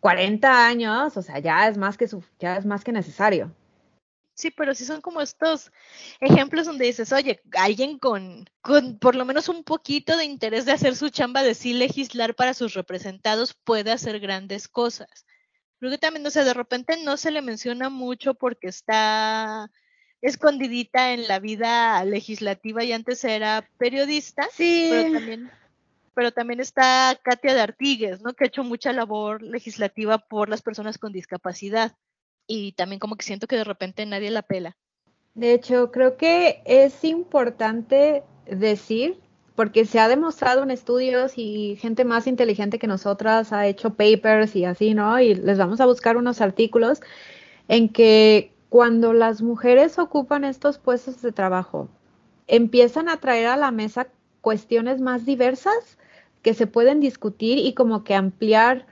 [0.00, 3.52] 40 años, o sea, ya es más que, ya es más que necesario.
[4.38, 5.72] Sí, pero sí son como estos
[6.20, 10.70] ejemplos donde dices, oye, alguien con, con por lo menos un poquito de interés de
[10.70, 15.26] hacer su chamba de sí legislar para sus representados puede hacer grandes cosas.
[15.80, 19.72] Creo que también, o sea, de repente no se le menciona mucho porque está
[20.22, 24.48] escondidita en la vida legislativa y antes era periodista.
[24.52, 24.86] Sí.
[24.88, 25.50] Pero también,
[26.14, 28.34] pero también está Katia de Artigues, ¿no?
[28.34, 31.96] Que ha hecho mucha labor legislativa por las personas con discapacidad
[32.48, 34.76] y también como que siento que de repente nadie la pela.
[35.34, 39.20] De hecho, creo que es importante decir,
[39.54, 44.56] porque se ha demostrado en estudios y gente más inteligente que nosotras ha hecho papers
[44.56, 45.20] y así, ¿no?
[45.20, 47.00] Y les vamos a buscar unos artículos
[47.68, 51.88] en que cuando las mujeres ocupan estos puestos de trabajo,
[52.46, 54.08] empiezan a traer a la mesa
[54.40, 55.98] cuestiones más diversas
[56.42, 58.86] que se pueden discutir y como que ampliar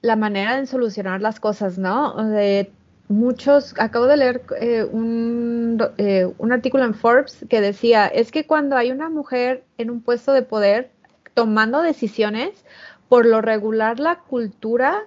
[0.00, 2.16] la manera de solucionar las cosas, ¿no?
[3.12, 8.46] Muchos, acabo de leer eh, un, eh, un artículo en Forbes que decía, es que
[8.46, 10.90] cuando hay una mujer en un puesto de poder
[11.34, 12.64] tomando decisiones,
[13.08, 15.04] por lo regular la cultura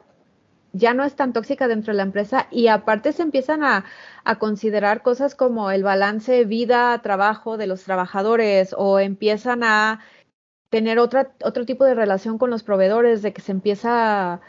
[0.73, 3.85] ya no es tan tóxica dentro de la empresa y aparte se empiezan a,
[4.25, 10.01] a considerar cosas como el balance vida-trabajo de los trabajadores o empiezan a
[10.69, 14.41] tener otra, otro tipo de relación con los proveedores, de que se empieza,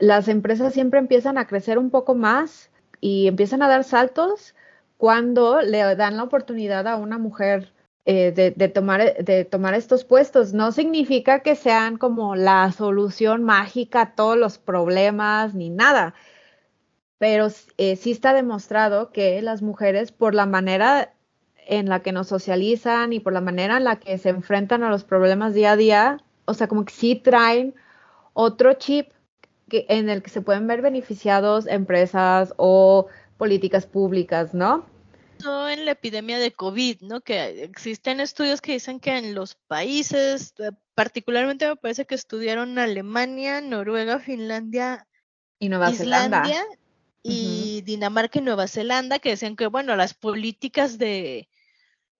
[0.00, 2.71] las empresas siempre empiezan a crecer un poco más
[3.02, 4.54] y empiezan a dar saltos
[4.96, 7.72] cuando le dan la oportunidad a una mujer
[8.04, 10.52] eh, de, tomar, estos puestos.
[10.54, 16.14] No significa que sean como la solución mágica a todos los problemas ni nada,
[17.18, 17.48] pero
[17.78, 21.12] eh, sí está demostrado que las mujeres, por la manera
[21.66, 24.90] en la que nos socializan y por la manera en la que se enfrentan a
[24.90, 27.74] los problemas día a día, o sea, como que sí traen
[28.34, 29.11] otro chip
[29.72, 33.06] que, en el que se pueden ver beneficiados empresas o
[33.38, 34.84] políticas públicas, ¿no?
[35.44, 37.20] en la epidemia de COVID, ¿no?
[37.20, 42.78] Que existen estudios que dicen que en los países, eh, particularmente me parece que estudiaron
[42.78, 45.08] Alemania, Noruega, Finlandia,
[45.58, 46.78] y Nueva Islandia Zelanda.
[47.24, 51.48] y Dinamarca y Nueva Zelanda, que decían que, bueno, las políticas de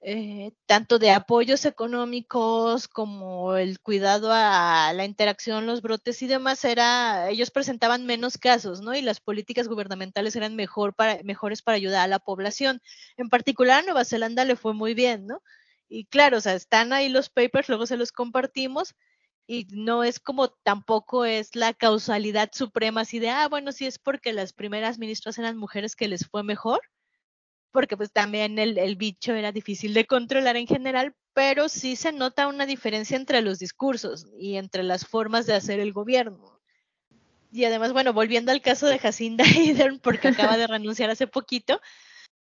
[0.05, 6.65] eh, tanto de apoyos económicos como el cuidado a la interacción, los brotes y demás,
[6.65, 8.95] era, ellos presentaban menos casos, ¿no?
[8.95, 12.81] Y las políticas gubernamentales eran mejor para, mejores para ayudar a la población.
[13.17, 15.41] En particular a Nueva Zelanda le fue muy bien, ¿no?
[15.89, 18.95] Y claro, o sea, están ahí los papers, luego se los compartimos,
[19.47, 23.99] y no es como tampoco es la causalidad suprema así de, ah, bueno, sí es
[23.99, 26.81] porque las primeras ministras eran mujeres que les fue mejor,
[27.73, 32.13] porque pues también el, el, bicho era difícil de controlar en general, pero sí se
[32.13, 36.61] nota una diferencia entre los discursos y entre las formas de hacer el gobierno.
[37.51, 41.81] Y además, bueno, volviendo al caso de Jacinda Ardern, porque acaba de renunciar hace poquito,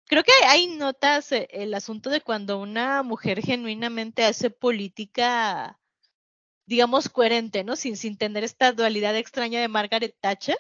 [0.06, 5.78] creo que hay notas eh, el asunto de cuando una mujer genuinamente hace política,
[6.66, 7.76] digamos, coherente, ¿no?
[7.76, 10.58] Sin, sin tener esta dualidad extraña de Margaret Thatcher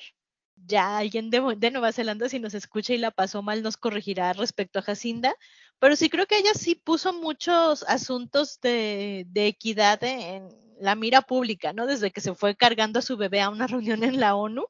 [0.70, 1.40] ya alguien de,
[1.70, 5.34] Nueva Zelanda, si nos escucha y la pasó mal, nos corregirá respecto a Jacinda,
[5.78, 10.48] pero sí creo que ella sí puso muchos asuntos de, equidad en
[10.80, 11.86] la mira pública, ¿no?
[11.86, 14.66] Desde que se fue cargando a su bebé a una reunión en la ONU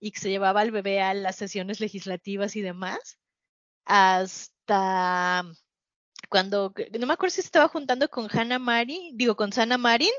[0.00, 3.18] y que se llevaba al bebé a las sesiones legislativas y demás,
[3.86, 5.44] hasta
[6.28, 10.12] cuando, no me acuerdo si estaba juntando con Hannah Marin, digo, con Sana Marin,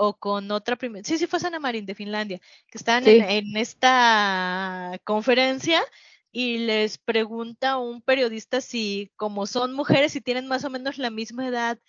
[0.00, 2.40] o con otra primera, sí, sí fue Sana Marin de Finlandia,
[2.70, 5.82] que estaban en, esta conferencia
[6.30, 11.10] y les pregunta un periodista si como son mujeres y tienen más o menos la
[11.10, 11.80] misma edad,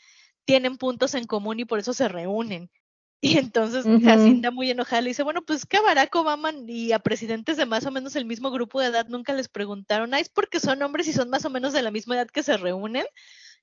[0.44, 2.72] tienen puntos en común y por eso se reúnen.
[3.22, 7.00] Y entonces Jacinda muy enojada le dice, bueno, pues que a Barack Obama y a
[7.00, 10.30] presidentes de más o menos el mismo grupo de edad nunca les preguntaron, ah, es
[10.30, 13.06] porque son hombres y son más o menos de la misma edad que se reúnen.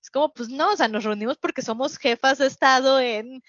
[0.02, 3.42] Es como, pues no, o sea, nos reunimos porque somos jefas de Estado en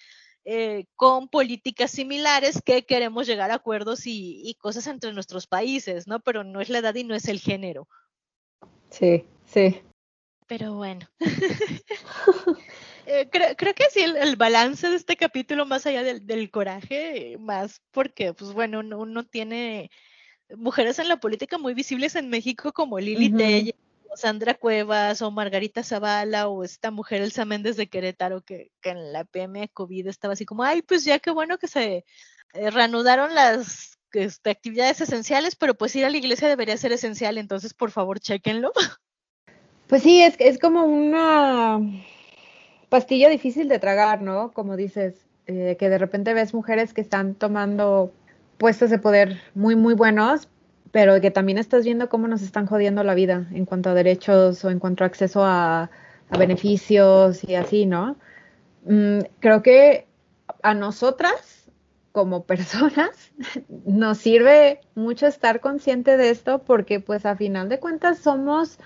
[0.50, 6.22] eh, con políticas similares que queremos llegar a acuerdos y, cosas entre nuestros países, ¿no?
[6.22, 7.90] Pero no es la edad y no es el género.
[8.90, 9.82] Sí, sí.
[10.48, 11.06] Pero bueno.
[13.10, 18.34] Eh, creo, que sí, el, balance de este capítulo, más allá del, coraje, más porque,
[18.34, 19.90] pues bueno, uno, tiene
[20.58, 23.72] mujeres en la política muy visibles en México como Lili uh
[24.16, 29.26] Sandra Cuevas o Margarita Zavala o esta mujer Elsa Méndez de Querétaro que, en la
[29.26, 32.06] PM COVID estaba así como, ay, pues ya qué bueno que se
[32.54, 37.38] eh, reanudaron las este, actividades esenciales, pero pues ir a la iglesia debería ser esencial,
[37.38, 38.72] entonces por favor chequenlo.
[39.88, 41.80] Pues sí, es, es como una
[42.90, 44.52] pastilla difícil de tragar, ¿no?
[44.52, 48.12] Como dices, eh, que de repente ves mujeres que están tomando
[48.58, 50.50] puestos de poder muy, muy buenos,
[50.98, 54.66] pero que también estás viendo cómo nos están jodiendo la vida en cuanto a derechos
[54.66, 55.92] o en cuanto a acceso a,
[56.40, 58.16] beneficios y así, ¿no?
[58.84, 60.08] Mm, creo que
[60.64, 61.70] a nosotras,
[62.14, 63.12] como personas,
[63.86, 68.80] nos sirve mucho estar consciente de esto porque pues a final de cuentas somos,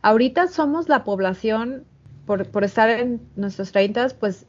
[0.00, 1.84] ahorita somos la población,
[2.24, 4.46] por, por estar en nuestros 30, pues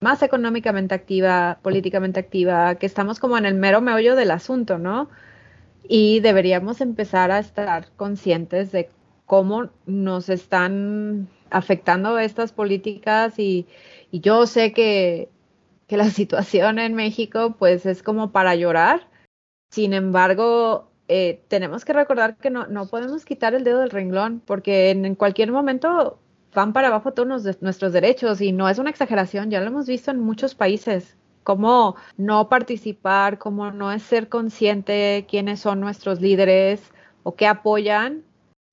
[0.00, 5.08] más económicamente activa, políticamente activa, que estamos como en el mero meollo del asunto, ¿no?
[5.88, 8.90] Y deberíamos empezar a estar conscientes de
[9.26, 13.66] cómo nos están afectando estas políticas y,
[14.12, 15.28] yo sé que,
[15.88, 19.08] la situación en México pues es como para llorar.
[19.70, 24.40] Sin embargo, eh, tenemos que recordar que no, no podemos quitar el dedo del renglón,
[24.44, 26.18] porque en, cualquier momento
[26.54, 30.10] van para abajo todos nuestros derechos y no es una exageración, ya lo hemos visto
[30.10, 36.92] en muchos países, cómo no participar, cómo no es ser consciente quiénes son nuestros líderes
[37.22, 38.24] o qué apoyan,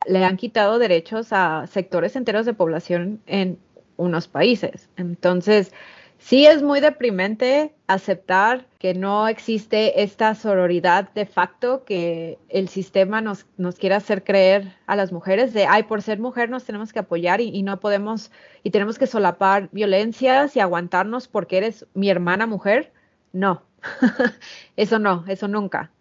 [0.06, 3.60] le han quitado derechos a sectores enteros de población en
[3.98, 4.90] unos países.
[4.96, 5.74] Entonces,
[6.20, 13.22] sí es muy deprimente aceptar que no existe esta sororidad de facto que el sistema
[13.22, 16.94] nos, nos quiere hacer creer a las mujeres de, ay, por ser mujer nos tenemos
[16.94, 18.32] que apoyar y, y no podemos,
[18.64, 22.94] y tenemos que solapar violencias y aguantarnos porque eres mi hermana mujer.
[23.34, 23.64] No,
[24.76, 25.92] eso no, eso nunca.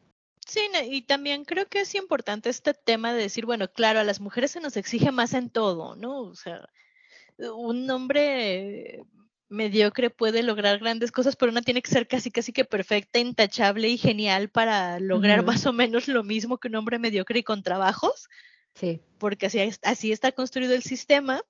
[0.46, 4.20] Sí, y también creo que es importante este tema de decir, bueno, claro, a las
[4.20, 6.20] mujeres se nos exige más en todo, ¿no?
[6.20, 6.68] O sea,
[7.38, 9.02] un hombre
[9.48, 13.88] mediocre puede lograr grandes cosas, pero una tiene que ser casi, casi que perfecta, intachable
[13.88, 17.62] y genial para lograr más o menos lo mismo que un hombre mediocre y con
[17.62, 18.28] trabajos,
[18.74, 21.40] Sí, porque así, así está construido el sistema,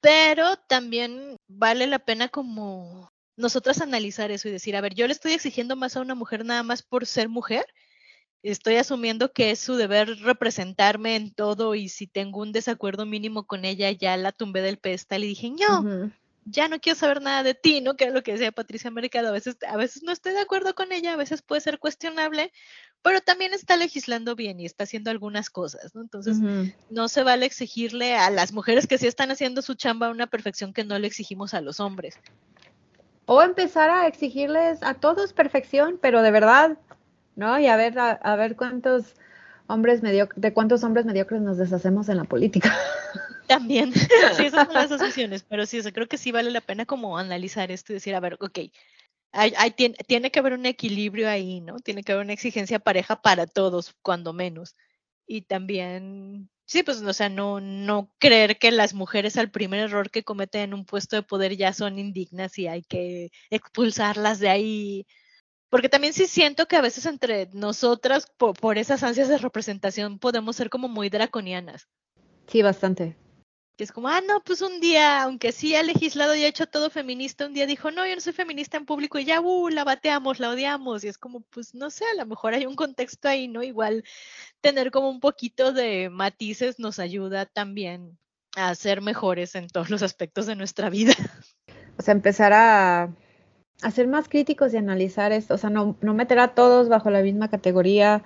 [0.00, 5.12] pero también vale la pena como nosotras analizar eso y decir, a ver, yo le
[5.12, 7.66] estoy exigiendo más a una mujer nada más por ser mujer,
[8.42, 13.44] estoy asumiendo que es su deber representarme en todo y si tengo un desacuerdo mínimo
[13.44, 16.12] con ella, ya la tumbé del pedestal y dije, no, Ujú.
[16.44, 17.96] Ya no quiero saber nada de ti, ¿no?
[17.96, 19.28] Que era lo que decía Patricia Mercado.
[19.28, 22.52] A veces, a veces no estoy de acuerdo con ella, a veces puede ser cuestionable,
[23.02, 26.02] pero también está legislando bien y está haciendo algunas cosas, ¿no?
[26.02, 26.38] Entonces,
[26.90, 30.72] no se vale exigirle a las mujeres que sí están haciendo su chamba una perfección
[30.72, 32.18] que no le exigimos a los hombres.
[33.26, 36.78] O empezar a exigirles a todos perfección, pero de verdad,
[37.36, 37.58] ¿no?
[37.58, 39.14] Y a ver, a, a ver cuántos
[39.68, 42.76] hombres mediocres, de cuántos hombres mediocres nos deshacemos en la política.
[43.54, 43.92] También,
[44.36, 46.86] sí, esas son las asociaciones, pero sí, o sea, creo que sí vale la pena
[46.86, 48.58] como analizar esto y decir, a ver, ok,
[49.32, 51.78] hay, hay- tiene, tiene que haber un equilibrio ahí, ¿no?
[51.80, 54.76] Tiene que haber una exigencia pareja para todos, cuando menos.
[55.26, 60.10] Y también, sí, pues, o sea, no, no creer que las mujeres al primer error
[60.10, 64.48] que cometen en un puesto de poder ya son indignas y hay que expulsarlas de
[64.50, 65.06] ahí.
[65.70, 70.18] Porque también sí siento que a veces entre nosotras, por, por esas ansias de representación,
[70.18, 71.88] podemos ser como muy draconianas.
[72.46, 73.16] Sí, bastante.
[73.82, 76.68] Que es como, ah, no, pues un día, aunque sí ha legislado y ha hecho
[76.68, 79.68] todo feminista, un día dijo, no, yo no soy feminista en público y ya, uh,
[79.70, 81.02] la bateamos, la odiamos.
[81.02, 83.60] Y es como, pues no sé, a lo mejor hay un contexto ahí, ¿no?
[83.64, 84.04] Igual
[84.60, 88.16] tener como un poquito de matices nos ayuda también
[88.54, 91.14] a ser mejores en todos los aspectos de nuestra vida.
[91.98, 93.12] O sea, empezar a,
[93.82, 97.10] a ser más críticos y analizar esto, o sea, no, no meter a todos bajo
[97.10, 98.22] la misma categoría.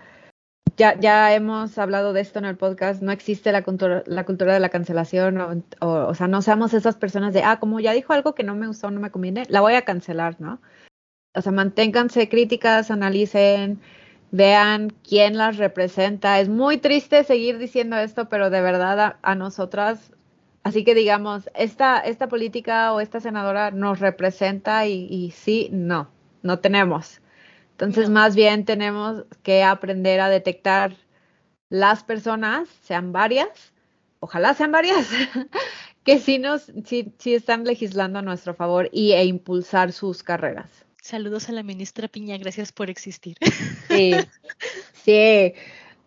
[0.77, 4.53] Ya, ya hemos hablado de esto en el podcast, no existe la cultura, la cultura
[4.53, 5.39] de la cancelación,
[5.81, 8.55] o, o, sea, no seamos esas personas de, ah, como ya dijo algo que no
[8.55, 10.61] me gustó, no me conviene, la voy a cancelar, ¿no?
[11.35, 13.81] O sea, manténganse críticas, analicen,
[14.33, 16.41] vean quién las representa.
[16.41, 20.13] Es muy triste seguir diciendo esto, pero de verdad a, a nosotras
[20.67, 26.11] Así que digamos, esta, esta política o esta senadora nos representa y, y sí, no,
[26.43, 27.21] no tenemos.
[27.79, 28.15] Entonces, No.
[28.15, 30.97] más bien tenemos que aprender a detectar
[31.69, 33.75] las personas, sean varias,
[34.21, 35.09] ojalá sean varias,
[36.05, 40.71] que sí nos, sí, sí están legislando a nuestro favor y, e impulsar sus carreras.
[41.03, 43.37] Saludos a la ministra Piña, gracias por existir.
[43.89, 44.13] Sí,
[45.05, 45.53] sí.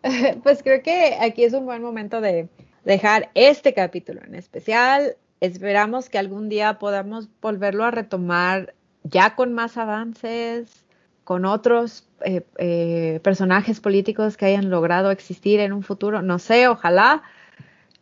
[0.42, 2.48] Pues creo que aquí es un buen momento de
[2.84, 5.16] dejar este capítulo en especial.
[5.40, 10.86] Esperamos que algún día podamos volverlo a retomar ya con más avances,
[11.24, 16.22] con otros eh, eh, personajes políticos que hayan logrado existir en un futuro.
[16.22, 17.22] No sé, ojalá,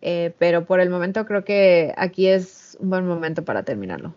[0.02, 4.14] eh, pero por el momento creo que aquí es un buen momento para terminarlo.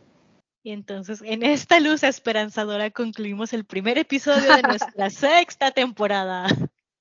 [0.64, 6.48] Y entonces, en esta luz esperanzadora concluimos el primer episodio de nuestra sexta temporada.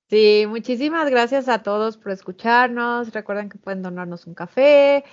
[0.09, 3.13] Sí, muchísimas gracias a todos por escucharnos.
[3.13, 5.05] Recuerden que pueden donarnos un café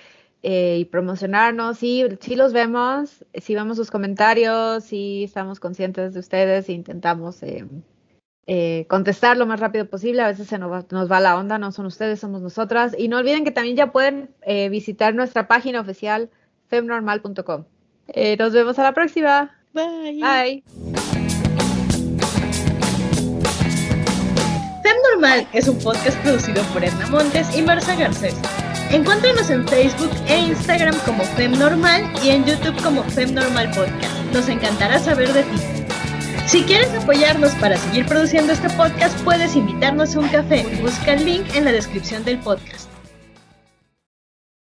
[0.43, 1.77] eh, y promocionarnos.
[1.77, 7.41] Sí, sí los vemos, sí vemos sus comentarios, sí estamos conscientes de ustedes e intentamos
[7.43, 7.65] eh,
[8.51, 10.23] eh, contestar lo más rápido posible.
[10.23, 12.95] A veces se nos va, nos va la onda, no son ustedes, somos nosotras.
[12.97, 16.31] Y no olviden que también ya pueden eh, visitar nuestra página oficial
[16.67, 17.65] femnormal.com.
[18.07, 19.55] Eh, nos vemos a la próxima.
[19.71, 20.19] Bye.
[20.19, 20.63] Bye.
[24.81, 28.35] Fem Normal es un podcast producido por Edna Montes y Marcia Garcés.
[28.91, 34.33] Encuéntranos en Facebook e Instagram como Fem Normal y en YouTube como Fem Normal Podcast.
[34.33, 35.59] Nos encantará saber de ti.
[36.47, 40.65] Si quieres apoyarnos para seguir produciendo este podcast, puedes invitarnos a un café.
[40.81, 42.89] Busca el link en la descripción del podcast.